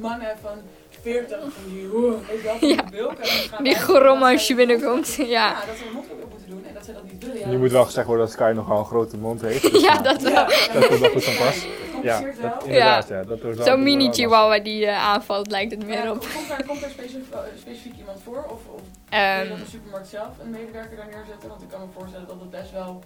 mannen 0.00 0.36
van 0.42 0.58
40 1.02 1.38
van 1.40 1.50
die, 1.72 1.88
oeh, 1.94 2.14
weet 2.28 2.36
je 2.36 2.42
wel, 2.42 2.58
van 2.58 2.68
Ja. 2.68 2.82
die 2.82 2.90
bulken, 2.90 3.22
en 3.24 3.28
dan 3.28 3.48
gaan 3.48 3.64
Die 3.64 3.74
grom 3.74 4.22
als 4.22 4.46
je 4.46 4.54
binnenkomt. 4.54 5.14
Ja, 5.14 5.24
Ja, 5.26 5.54
dat 5.66 5.76
ze 5.76 5.84
een 5.90 5.96
op 5.98 6.30
moeten 6.30 6.50
doen 6.50 6.64
en 6.68 6.74
dat 6.74 6.84
ze 6.84 6.92
dat 6.92 7.02
niet 7.12 7.24
willen. 7.24 7.38
Ja, 7.40 7.50
Je 7.50 7.58
moet 7.58 7.70
wel 7.70 7.84
gezegd 7.84 8.06
worden 8.06 8.24
dat 8.26 8.34
Sky 8.34 8.52
nogal 8.54 8.78
een 8.78 8.84
grote 8.84 9.16
mond 9.16 9.40
heeft. 9.40 9.72
dus 9.72 9.82
ja 9.88 9.92
nou, 9.92 10.02
dat 10.02 10.22
wel. 10.22 10.32
Ja, 10.50 10.72
Dat 10.72 10.86
komt 10.86 11.00
wel 11.00 11.10
goed 11.10 11.24
van 11.24 11.46
pas. 11.46 11.66
Ja, 12.02 12.20
dat, 12.20 12.64
inderdaad. 12.64 13.08
Ja. 13.08 13.22
dat 13.24 13.66
Zo'n 13.66 13.82
mini 13.82 14.12
chihuahua 14.12 14.58
die 14.58 14.86
eh, 14.86 15.04
aanvalt, 15.08 15.50
lijkt 15.50 15.70
het 15.70 15.80
Ja, 15.80 15.86
meer 15.88 16.10
op. 16.10 16.18
Komt 16.34 16.48
daar, 16.48 16.64
komt 16.66 16.80
daar 16.80 16.90
specifiek, 16.90 17.32
eh, 17.32 17.38
specifiek 17.60 17.96
iemand 17.98 18.18
voor? 18.24 18.44
Of, 18.48 18.60
of 18.74 18.80
Ehm, 19.08 19.34
wil 19.36 19.42
je 19.42 19.48
dat 19.48 19.58
de 19.58 19.70
supermarkt 19.70 20.08
zelf 20.08 20.28
een 20.42 20.50
medewerker 20.50 20.96
daar 20.96 21.06
neerzetten? 21.16 21.48
Want 21.48 21.62
ik 21.62 21.68
kan 21.68 21.80
me 21.80 21.86
voorstellen 21.98 22.26
dat 22.26 22.36
het 22.40 22.50
best 22.50 22.72
wel 22.72 23.02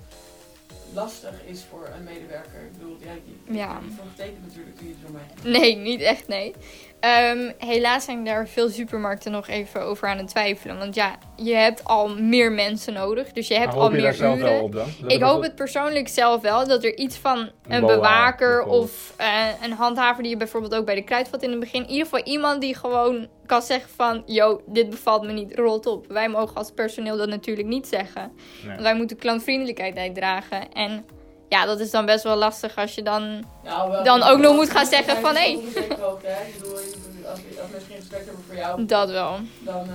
lastig 0.95 1.33
is 1.47 1.65
voor 1.71 1.89
een 1.97 2.05
medewerker. 2.05 2.61
Ik 2.61 2.73
bedoel, 2.79 2.97
ja, 3.01 3.11
je 3.47 3.55
Ja. 3.59 3.81
voor 3.97 4.05
getekend 4.17 4.47
natuurlijk 4.47 4.77
toen 4.79 4.89
je 4.89 4.95
zo 5.07 5.13
mee. 5.43 5.61
Nee, 5.61 5.77
niet 5.77 6.01
echt, 6.01 6.29
nee. 6.29 6.55
Ehm, 7.01 7.53
helaas 7.59 8.05
zijn 8.05 8.25
daar 8.25 8.49
veel 8.49 8.69
supermarkten 8.69 9.33
nog 9.33 9.49
even 9.49 9.83
over 9.83 10.09
aan 10.09 10.19
het 10.19 10.29
twijfelen. 10.29 10.79
Want 10.79 10.95
ja, 10.95 11.15
je 11.37 11.55
hebt 11.55 11.85
al 11.85 12.09
meer 12.09 12.53
mensen 12.53 12.93
nodig. 12.93 13.33
Dus 13.33 13.49
je 13.49 13.55
hebt 13.55 13.75
al 13.75 13.85
je 13.85 13.93
meer 13.93 14.03
daar 14.03 14.15
zelf 14.15 14.39
uren. 14.39 14.51
wel 14.53 14.63
op 14.63 14.73
dan? 14.73 14.89
Dat 15.01 15.13
Ik 15.13 15.23
hoop 15.23 15.43
het 15.43 15.55
persoonlijk 15.55 16.09
zelf 16.09 16.41
wel. 16.43 16.67
Dat 16.69 16.85
er 16.85 16.97
iets 16.97 17.17
van 17.17 17.51
een 17.69 17.81
boa, 17.81 17.95
bewaker 17.95 18.65
of 18.65 19.13
eh, 19.17 19.47
een 19.63 19.73
handhaver 19.73 20.23
die 20.23 20.33
je 20.33 20.39
bijvoorbeeld 20.39 20.75
ook 20.75 20.87
bij 20.87 20.95
de 20.95 21.05
kruidvat 21.05 21.43
in 21.43 21.51
het 21.51 21.61
begin. 21.61 21.83
In 21.83 21.89
ieder 21.91 22.05
geval 22.05 22.25
iemand 22.25 22.61
die 22.61 22.77
gewoon 22.77 23.29
kan 23.47 23.63
zeggen 23.63 23.91
van... 23.97 24.23
Yo, 24.27 24.61
dit 24.67 24.91
bevalt 24.91 25.23
me 25.23 25.33
niet, 25.33 25.55
rolt 25.59 25.87
op. 25.87 26.07
Wij 26.07 26.29
mogen 26.29 26.57
als 26.57 26.71
personeel 26.71 27.17
dat 27.17 27.29
natuurlijk 27.29 27.69
niet 27.69 27.87
zeggen. 27.87 28.33
Nee. 28.61 28.69
Want 28.69 28.81
wij 28.81 28.95
moeten 28.95 29.17
klantvriendelijkheid 29.17 29.97
uitdragen. 29.97 30.73
En 30.73 31.05
ja, 31.49 31.67
dat 31.67 31.81
is 31.81 31.91
dan 31.91 32.07
best 32.07 32.25
wel 32.25 32.37
lastig 32.37 32.77
als 32.77 32.95
je 32.95 33.03
dan... 33.03 33.45
Nou, 33.65 33.91
wel, 33.91 34.05
Dan 34.05 34.23
ook 34.23 34.39
nog 34.39 34.55
moet 34.55 34.71
gaan 34.71 34.87
zeggen 34.87 35.17
van, 35.17 35.35
hé. 35.35 35.41
hè. 35.41 35.49
Ik 35.49 35.63
bedoel, 35.93 36.79
je- 36.79 37.29
als, 37.31 37.39
als 37.61 37.71
mensen 37.71 37.89
geen 37.89 37.97
respect 37.97 38.25
hebben 38.25 38.45
voor 38.47 38.57
jou, 38.57 38.85
Dat 38.85 39.11
wel. 39.11 39.37
dan 39.59 39.75
eh 39.75 39.93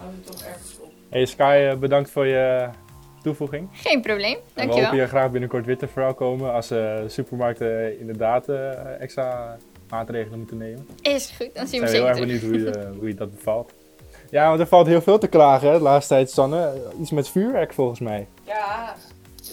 houdt 0.00 0.14
het 0.16 0.26
toch 0.26 0.42
ergens 0.42 0.76
op. 0.80 0.90
Hey 1.08 1.24
Sky, 1.26 1.66
eh, 1.70 1.76
bedankt 1.78 2.10
voor 2.10 2.26
je 2.26 2.68
toevoeging. 3.22 3.68
Geen 3.72 4.00
probleem, 4.02 4.34
En 4.34 4.40
we 4.44 4.52
dankjewel. 4.54 4.84
hopen 4.84 4.98
je 5.02 5.06
graag 5.06 5.30
binnenkort 5.30 5.66
weer 5.66 5.78
te 5.78 5.88
verwelkomen 5.88 6.52
als 6.52 6.70
eh 6.70 6.94
supermarkten 7.06 7.98
inderdaad 8.00 8.48
extra 8.98 9.56
maatregelen 9.94 10.38
moeten 10.38 10.56
nemen. 10.56 10.86
Is 11.02 11.34
goed, 11.36 11.54
dan 11.54 11.64
Ik 11.64 11.68
zien 11.68 11.80
ben 11.80 11.90
we 11.90 11.96
heel 11.96 12.06
erg 12.06 12.16
zeker 12.16 12.40
benieuwd 12.40 12.64
hoe 12.64 12.82
je, 12.82 12.98
hoe 12.98 13.08
je 13.08 13.14
dat 13.14 13.30
bevalt. 13.30 13.72
Ja, 14.30 14.48
want 14.48 14.60
er 14.60 14.66
valt 14.66 14.86
heel 14.86 15.00
veel 15.02 15.18
te 15.18 15.26
klagen 15.26 15.68
hè, 15.70 15.76
de 15.76 15.82
laatste 15.82 16.14
tijd, 16.14 16.30
Sanne. 16.30 16.72
Iets 17.00 17.10
met 17.10 17.28
vuurwerk 17.28 17.72
volgens 17.72 18.00
mij. 18.00 18.28
Ja, 18.42 18.94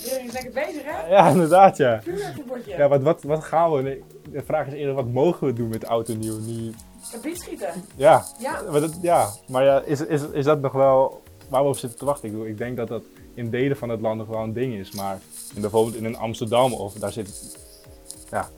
iedereen 0.03 0.25
is 0.25 0.33
lekker 0.33 0.51
bezig, 0.51 0.81
hè? 0.83 1.07
Ja, 1.09 1.29
inderdaad 1.29 1.77
ja. 1.77 2.01
Vuurwerkverbodje. 2.01 2.77
Ja, 2.77 2.87
wat, 2.87 3.01
wat, 3.01 3.23
wat 3.23 3.43
gaan 3.43 3.71
we? 3.71 3.81
Nee, 3.81 4.03
de 4.31 4.43
vraag 4.43 4.67
is 4.67 4.73
eerder, 4.73 4.93
wat 4.93 5.07
mogen 5.07 5.47
we 5.47 5.53
doen 5.53 5.69
met 5.69 5.87
oud 5.87 6.09
en 6.09 6.19
nieuw? 6.19 6.39
Nu, 6.39 6.73
Kabiet 7.11 7.41
schieten. 7.41 7.67
ja, 7.95 8.25
Ja. 8.39 8.61
maar, 8.71 8.81
dat, 8.81 8.97
ja. 9.01 9.29
maar 9.47 9.63
ja, 9.63 9.81
is, 9.85 10.05
is, 10.05 10.21
is 10.31 10.45
dat 10.45 10.61
nog 10.61 10.71
wel 10.71 11.21
waar 11.49 11.63
we 11.63 11.69
op 11.69 11.77
zitten 11.77 11.99
te 11.99 12.05
wachten? 12.05 12.25
Ik, 12.25 12.31
bedoel, 12.31 12.47
ik 12.47 12.57
denk 12.57 12.77
dat 12.77 12.87
dat 12.87 13.03
in 13.33 13.49
delen 13.49 13.77
van 13.77 13.89
het 13.89 14.01
land 14.01 14.17
nog 14.17 14.27
wel 14.27 14.43
een 14.43 14.53
ding 14.53 14.73
is. 14.73 14.91
Maar 14.91 15.19
in, 15.55 15.61
bijvoorbeeld 15.61 15.95
in 15.95 16.05
een 16.05 16.17
Amsterdam 16.17 16.73
of 16.73 16.93
daar 16.93 17.11
zit... 17.11 17.57
Ja, 18.31 18.49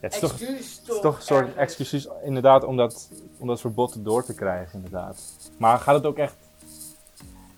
het 0.00 0.14
is 0.14 0.20
toch, 0.20 0.32
het 0.38 0.40
is 0.60 0.80
toch 1.00 1.16
een 1.16 1.22
soort 1.22 1.56
excuses 1.56 2.08
inderdaad 2.22 2.64
om 2.64 2.76
dat, 2.76 3.08
om 3.38 3.46
dat 3.46 3.60
verbod 3.60 4.04
door 4.04 4.24
te 4.24 4.34
krijgen 4.34 4.74
inderdaad. 4.74 5.22
Maar 5.56 5.78
gaat 5.78 5.94
het 5.94 6.06
ook 6.06 6.18
echt, 6.18 6.34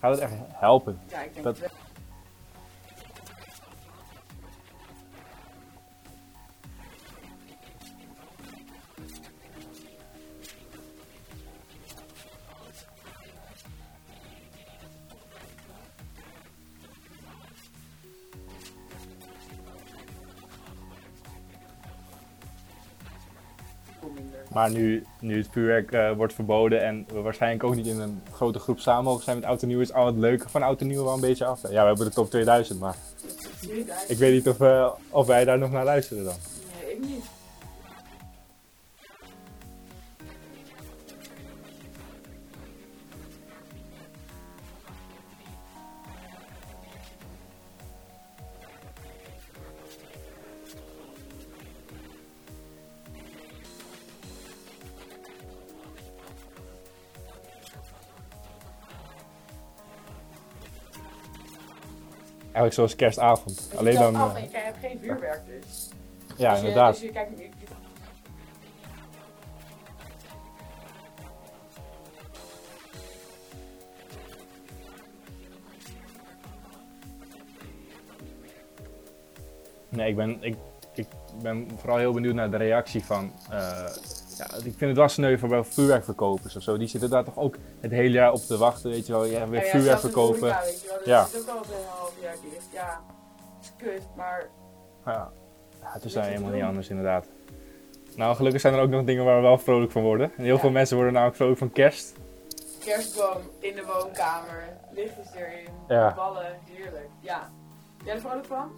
gaat 0.01 0.11
het 0.11 0.21
echt 0.21 0.33
helpen? 0.49 1.01
Ja, 1.09 1.21
ik 1.23 1.33
denk 1.35 1.45
Dat- 1.45 1.59
het 1.59 1.71
wel. 1.73 1.81
Maar 24.53 24.71
nu, 24.71 25.05
nu 25.21 25.37
het 25.37 25.49
vuurwerk 25.51 25.93
eh, 25.93 26.11
wordt 26.17 26.35
verboden 26.35 26.83
en 26.83 27.07
we 27.13 27.21
waarschijnlijk 27.21 27.65
ook 27.65 27.75
niet 27.75 27.87
in 27.87 28.01
een 28.01 28.21
grote 28.33 28.59
groep 28.59 28.79
samen 28.79 29.05
mogen 29.05 29.25
zijn 29.25 29.37
met 29.37 29.47
oud 29.47 29.63
nieuw, 29.63 29.81
is 29.81 29.93
al 29.93 30.07
het 30.07 30.17
leuke 30.17 30.49
van 30.49 30.63
oud 30.63 30.81
nieuw 30.81 31.05
wel 31.05 31.15
een 31.15 31.21
beetje 31.21 31.45
af. 31.45 31.63
Ja, 31.63 31.81
we 31.81 31.87
hebben 31.87 32.07
de 32.07 32.13
top 32.13 32.31
2000, 32.31 32.81
maar 32.81 32.97
ik 34.09 34.17
weet 34.19 34.33
niet 34.33 34.49
of, 34.49 34.61
eh, 34.61 34.91
of 35.11 35.27
wij 35.27 35.45
daar 35.45 35.59
nog 35.59 35.71
naar 35.71 35.85
luisteren 35.85 36.25
dan. 36.25 36.52
Eigenlijk 62.53 62.75
zoals 62.75 62.97
kerstavond. 62.97 63.61
Het 63.71 63.79
Alleen 63.79 63.95
dan, 63.99 64.17
af 64.17 64.35
eh, 64.37 64.43
en 64.43 64.49
je 64.51 64.57
hebt 64.57 64.77
geen 64.81 64.99
vuurwerk 65.03 65.41
dus. 65.47 65.89
ja 66.37 66.51
Dus 66.51 66.61
je- 66.61 66.67
inderdaad. 66.67 66.93
Dus 66.93 67.03
je 67.03 67.11
kijkt, 67.11 67.31
Nee, 79.89 80.09
ik 80.09 80.17
ben, 80.17 80.37
ik, 80.41 80.57
ik 80.95 81.07
ben 81.43 81.69
vooral 81.77 81.99
heel 81.99 82.13
benieuwd 82.13 82.35
naar 82.35 82.51
de 82.51 82.57
reactie 82.57 83.05
van. 83.05 83.33
eh, 83.51 83.59
ja, 84.39 84.47
ik 84.57 84.63
vind 84.63 84.81
het 84.81 84.97
wel 84.97 85.09
sneu 85.09 85.39
voor 85.39 85.49
wel 85.49 85.65
vuurwerkverkopers 85.65 86.57
of 86.57 86.63
zo. 86.63 86.77
Die 86.79 86.89
zitten 86.89 87.11
daar 87.11 87.25
toch 87.25 87.39
ook 87.39 87.57
het 87.81 87.91
hele 87.91 88.11
jaar 88.15 88.33
op 88.33 88.41
te 88.41 88.57
wachten, 88.59 88.91
weet 88.91 89.07
je 89.07 89.13
wel. 89.13 89.25
Ja, 89.25 89.49
weer 89.49 89.59
Ja, 89.61 89.65
ja, 89.67 89.71
vuurwerk 89.71 89.99
verkopen. 90.01 90.41
wel, 90.41 90.51
dat 90.51 91.01
Ja. 91.05 91.27
is 91.33 91.41
ook 91.41 91.49
altijd 91.49 91.79
kut, 93.83 94.03
maar 94.17 94.49
Ja, 95.07 95.13
ja, 95.81 95.89
het 95.93 96.05
is 96.05 96.13
daar 96.13 96.25
helemaal 96.25 96.51
niet 96.53 96.63
anders 96.63 96.89
inderdaad. 96.89 97.27
Nou, 98.17 98.37
gelukkig 98.37 98.61
zijn 98.61 98.75
er 98.75 98.81
ook 98.81 98.91
nog 98.91 99.05
dingen 99.05 99.25
waar 99.25 99.37
we 99.37 99.43
wel 99.43 99.59
vrolijk 99.59 99.93
van 99.93 100.03
worden. 100.03 100.33
En 100.37 100.45
heel 100.45 100.55
Ja. 100.55 100.61
veel 100.61 100.71
mensen 100.71 100.95
worden 100.97 101.13
namelijk 101.13 101.37
vrolijk 101.39 101.59
van 101.59 101.73
kerst. 101.73 102.15
kerstboom 102.85 103.37
in 103.59 103.75
de 103.75 103.85
woonkamer, 103.85 104.63
lichtjes 104.91 105.35
erin, 105.35 105.69
Ja. 105.89 106.15
ballen, 106.15 106.59
heerlijk. 106.65 107.09
Ja. 107.21 107.51
Jij 108.05 108.15
er 108.15 108.21
vrolijk 108.21 108.47
van? 108.47 108.71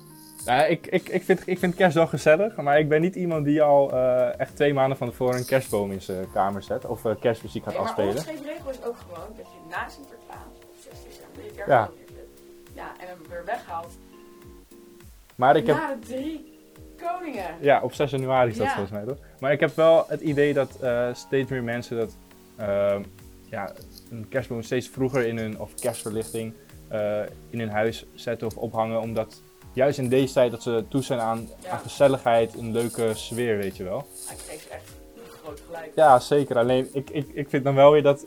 Nou, 0.45 0.69
ik, 0.71 0.87
ik, 0.87 1.09
ik, 1.09 1.23
vind, 1.25 1.43
ik 1.47 1.59
vind 1.59 1.75
kerst 1.75 1.95
wel 1.95 2.07
gezellig, 2.07 2.57
maar 2.57 2.79
ik 2.79 2.89
ben 2.89 3.01
niet 3.01 3.15
iemand 3.15 3.45
die 3.45 3.63
al 3.63 3.93
eh, 3.93 4.41
echt 4.41 4.57
twee 4.57 4.75
maanden 4.75 4.97
van 4.99 5.09
tevoren 5.09 5.37
een 5.39 5.45
kerstboom 5.47 5.91
in 5.93 6.01
zijn 6.03 6.33
kamer 6.33 6.63
zet. 6.63 6.85
Of 6.85 7.05
eh, 7.05 7.13
kerstmuziek 7.21 7.63
gaat 7.65 7.73
Nee, 7.73 7.83
maar 7.83 7.91
afspelen. 7.91 8.11
ongeschreven 8.17 8.47
regel 8.47 8.71
is 8.71 8.83
ook 8.85 8.97
gewoon 8.97 9.29
dat 9.37 9.47
je 9.47 9.59
na 9.71 9.89
Sinterklaas, 9.89 10.39
of 10.71 10.81
6 10.83 10.93
december, 11.05 11.43
je 11.45 11.51
kerstboom 11.51 11.69
Ja. 11.77 11.89
neerzet. 11.97 12.29
Ja, 12.75 12.87
en 13.01 13.07
hem 13.09 13.19
weer 13.29 13.45
weghaalt. 13.45 13.93
Maar 15.37 15.57
ik 15.57 15.67
heb, 15.67 15.77
Na 15.77 15.95
de 16.01 16.07
drie 16.07 16.59
koningen. 17.03 17.45
ja, 17.61 17.81
op 17.83 17.95
6 17.95 18.11
januari 18.11 18.51
is 18.51 18.57
dat 18.57 18.67
volgens 18.69 18.91
mij 18.91 19.05
toch? 19.05 19.19
Maar 19.41 19.53
ik 19.53 19.61
heb 19.61 19.77
wel 19.77 20.05
het 20.09 20.21
idee 20.21 20.53
dat 20.55 20.77
eh, 20.81 21.09
steeds 21.15 21.51
meer 21.51 21.63
mensen 21.63 21.97
dat, 21.97 22.17
ehm, 22.57 23.03
ja, 23.51 23.73
een 24.11 24.29
kerstboom 24.29 24.63
steeds 24.63 24.89
vroeger 24.89 25.27
in 25.27 25.39
hun, 25.39 25.61
of 25.61 25.75
kerstverlichting, 25.75 26.53
eh, 26.89 27.21
in 27.51 27.59
hun 27.59 27.71
huis 27.71 28.05
zetten 28.15 28.47
of 28.47 28.57
ophangen. 28.57 29.01
Omdat 29.01 29.43
juist 29.73 29.99
in 29.99 30.09
deze 30.09 30.33
tijd 30.35 30.51
dat 30.51 30.63
ze 30.63 30.85
toe 30.89 31.03
zijn 31.03 31.21
aan, 31.21 31.49
Ja. 31.63 31.71
aan 31.71 31.79
gezelligheid, 31.79 32.55
een 32.55 32.73
leuke 32.73 33.11
sfeer, 33.15 33.57
weet 33.57 33.77
je 33.77 33.85
wel. 33.85 34.07
Hij 34.27 34.37
kreeg 34.47 34.67
echt 34.69 34.93
groot 35.43 35.61
gelijk. 35.67 35.93
Ja, 35.95 36.19
zeker. 36.19 36.59
Alleen 36.59 36.89
ik, 36.93 37.11
ik, 37.11 37.29
ik 37.33 37.49
vind 37.49 37.65
dan 37.65 37.75
wel 37.75 37.91
weer 37.93 38.03
dat 38.03 38.27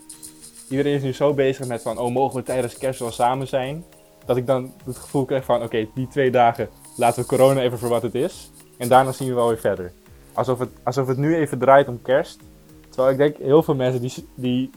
iedereen 0.70 0.94
is 0.94 1.02
nu 1.02 1.12
zo 1.12 1.34
bezig 1.34 1.66
met 1.66 1.82
van, 1.82 1.98
oh, 1.98 2.12
mogen 2.12 2.36
we 2.36 2.42
tijdens 2.42 2.78
kerst 2.78 3.00
wel 3.00 3.10
samen 3.10 3.46
zijn? 3.48 3.84
Dat 4.26 4.36
ik 4.36 4.46
dan 4.46 4.74
het 4.84 4.96
gevoel 4.96 5.24
krijg 5.24 5.44
van, 5.44 5.62
oké, 5.62 5.88
die 5.94 6.08
twee 6.08 6.30
dagen 6.30 6.68
laten 6.98 7.22
we 7.22 7.28
corona 7.28 7.60
even 7.60 7.78
voor 7.78 7.88
wat 7.88 8.02
het 8.02 8.14
is. 8.14 8.50
En 8.76 8.88
daarna 8.88 9.12
zien 9.12 9.28
we 9.28 9.34
wel 9.34 9.48
weer 9.48 9.58
verder. 9.58 9.92
Alsof 10.32 10.58
het, 10.58 10.70
alsof 10.82 11.06
het 11.06 11.16
nu 11.16 11.36
even 11.36 11.58
draait 11.58 11.88
om 11.88 12.02
kerst. 12.02 12.40
Terwijl 12.88 13.10
ik 13.10 13.18
denk, 13.18 13.36
heel 13.36 13.62
veel 13.62 13.74
mensen 13.74 14.00
die, 14.00 14.12
die, 14.34 14.70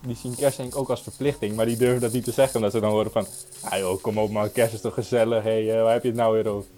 die 0.00 0.16
zien 0.16 0.34
kerst 0.34 0.56
denk 0.56 0.72
ik 0.72 0.78
ook 0.78 0.90
als 0.90 1.02
verplichting. 1.02 1.56
Maar 1.56 1.66
die 1.66 1.76
durven 1.76 2.00
dat 2.00 2.12
niet 2.12 2.24
te 2.24 2.32
zeggen, 2.32 2.56
omdat 2.56 2.72
ze 2.72 2.80
dan 2.80 2.90
horen 2.90 3.10
van, 3.10 3.26
ah 3.62 3.78
joh, 3.78 4.02
kom 4.02 4.18
op 4.18 4.30
man, 4.30 4.52
kerst 4.52 4.74
is 4.74 4.80
toch 4.80 4.94
gezellig, 4.94 5.42
hé, 5.42 5.66
hey, 5.66 5.82
waar 5.82 5.92
heb 5.92 6.02
je 6.02 6.08
het 6.08 6.16
nou 6.16 6.34
weer 6.34 6.48
over? 6.48 6.70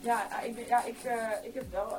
Ja, 0.00 0.26
ja, 0.30 0.40
ik, 0.40 0.68
ja 0.68 0.84
ik, 0.84 0.96
eh, 1.04 1.14
ik 1.42 1.54
heb 1.54 1.64
wel. 1.72 1.98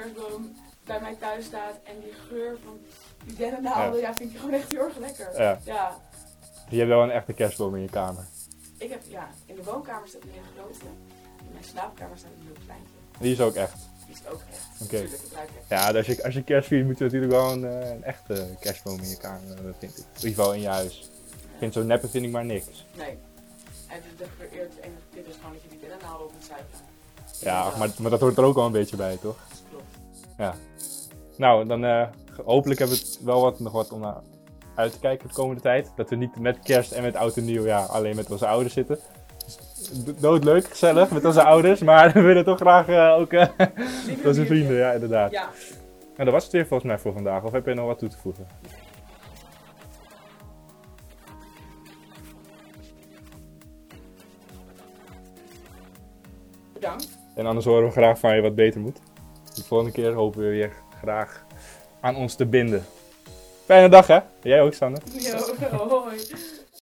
Kerstboom 0.00 0.56
bij 0.84 1.00
mij 1.00 1.14
thuis 1.14 1.44
staat 1.44 1.74
en 1.84 2.00
die 2.00 2.12
geur 2.28 2.58
van 2.64 2.78
die 3.24 3.36
dennennaalden, 3.36 4.00
ja. 4.00 4.14
vind 4.14 4.30
ik 4.32 4.38
gewoon 4.38 4.54
echt 4.54 4.70
heel 4.70 4.80
erg 4.80 4.96
lekker. 4.96 5.42
Ja. 5.42 5.58
ja. 5.64 6.00
Je 6.68 6.76
hebt 6.76 6.88
wel 6.88 7.02
een 7.02 7.10
echte 7.10 7.32
kerstboom 7.32 7.74
in 7.74 7.82
je 7.82 7.88
kamer. 7.88 8.24
Ik 8.78 8.90
heb, 8.90 9.02
ja, 9.08 9.28
in 9.46 9.54
de 9.54 9.64
woonkamer 9.64 10.08
staat 10.08 10.22
een 10.22 10.30
hele 10.30 10.46
grote. 10.56 10.84
In 11.38 11.52
mijn 11.52 11.64
slaapkamer 11.64 12.18
staat 12.18 12.30
een 12.38 12.44
heel 12.44 12.64
kleintje. 12.64 12.94
Die 13.18 13.32
is 13.32 13.40
ook 13.40 13.54
echt. 13.54 13.76
Die 14.06 14.14
is 14.14 14.32
ook 14.32 14.40
echt. 14.50 14.82
Oké. 14.82 15.06
Ja, 15.68 15.92
als 15.92 16.06
je, 16.06 16.24
als 16.24 16.34
je 16.34 16.42
kerst 16.42 16.68
viert, 16.68 16.86
moet 16.86 16.98
je 16.98 17.04
natuurlijk 17.04 17.32
wel 17.32 17.52
een, 17.52 17.64
eh, 17.64 17.90
een 17.90 18.04
echte 18.04 18.56
kerstboom 18.60 18.98
in 18.98 19.08
je 19.08 19.16
kamer, 19.16 19.56
eh, 19.56 19.74
vind 19.78 19.98
ik. 19.98 20.04
In 20.04 20.14
ieder 20.14 20.28
geval 20.28 20.54
in 20.54 20.60
je 20.60 20.68
huis. 20.68 21.10
Ik 21.42 21.58
vind 21.58 21.72
zo'n 21.72 21.86
neppe 21.86 22.08
vind 22.08 22.24
ik 22.24 22.30
maar 22.30 22.44
niks. 22.44 22.86
Nee. 22.96 23.18
En 23.88 24.00
de, 24.02 24.24
de 24.24 24.26
vereerd 24.36 24.72
enige 24.80 25.02
tip 25.10 25.26
is 25.26 25.34
gewoon 25.34 25.52
dat 25.52 25.62
je 25.62 25.68
die 25.68 25.78
dennennaalden 25.78 26.26
op 26.26 26.32
moet 26.32 26.44
zuigen. 26.44 26.86
Ja, 27.40 27.78
maar, 27.78 27.90
maar 27.98 28.10
dat 28.10 28.20
hoort 28.20 28.38
er 28.38 28.44
ook 28.44 28.54
wel 28.54 28.66
een 28.66 28.72
beetje 28.72 28.96
bij, 28.96 29.16
toch? 29.16 29.36
Klopt. 30.38 30.58
Nou, 31.36 31.66
dan 31.66 31.84
eh, 31.84 32.06
hopelijk 32.44 32.78
hebben 32.78 32.96
we 32.96 33.04
het 33.04 33.20
wel 33.22 33.40
wat, 33.40 33.60
nog 33.60 33.72
wat 33.72 33.92
om 33.92 34.00
naar 34.00 34.16
uit 34.74 34.92
te 34.92 34.98
kijken 34.98 35.28
de 35.28 35.34
komende 35.34 35.62
tijd. 35.62 35.92
Dat 35.96 36.10
we 36.10 36.16
niet 36.16 36.40
met 36.40 36.58
kerst 36.58 36.92
en 36.92 37.02
met 37.02 37.16
oud 37.16 37.36
en 37.36 37.44
nieuw 37.44 37.64
ja, 37.64 37.84
alleen 37.84 38.16
met 38.16 38.30
onze 38.30 38.46
ouders 38.46 38.74
zitten. 38.74 38.98
Doodleuk, 40.20 40.64
gezellig 40.64 41.10
met 41.10 41.24
onze 41.24 41.42
ouders, 41.42 41.80
maar 41.80 42.12
we 42.14 42.20
willen 42.20 42.44
toch 42.44 42.58
graag 42.58 42.88
eh, 42.88 43.16
ook 43.18 43.32
eh 43.32 43.48
met 43.58 43.68
onze 44.08 44.22
biertje. 44.22 44.44
vrienden, 44.46 44.76
ja 44.76 44.92
inderdaad. 44.92 45.30
Ja. 45.30 45.48
Nou, 46.00 46.24
dat 46.24 46.32
was 46.32 46.42
het 46.42 46.52
weer 46.52 46.66
volgens 46.66 46.90
mij 46.90 46.98
voor 46.98 47.12
vandaag. 47.12 47.42
Of 47.42 47.52
heb 47.52 47.66
je 47.66 47.74
nog 47.74 47.86
wat 47.86 47.98
toe 47.98 48.08
te 48.08 48.18
voegen? 48.18 48.46
Bedankt. 56.72 57.18
En 57.34 57.46
anders 57.46 57.66
horen 57.66 57.84
we 57.84 57.90
graag 57.90 58.18
van 58.18 58.36
je 58.36 58.42
wat 58.42 58.54
beter 58.54 58.80
moet. 58.80 59.00
De 59.58 59.64
volgende 59.64 59.92
keer 59.92 60.12
hopen 60.12 60.40
we 60.40 60.48
weer 60.48 60.72
graag 61.00 61.44
aan 62.00 62.16
ons 62.16 62.34
te 62.34 62.46
binden. 62.46 62.86
Fijne 63.64 63.88
dag 63.88 64.06
hè? 64.06 64.18
Jij 64.42 64.62
ook, 64.62 64.74
Sander. 64.74 65.02
Yo, 65.12 65.36
hoi. 65.88 66.16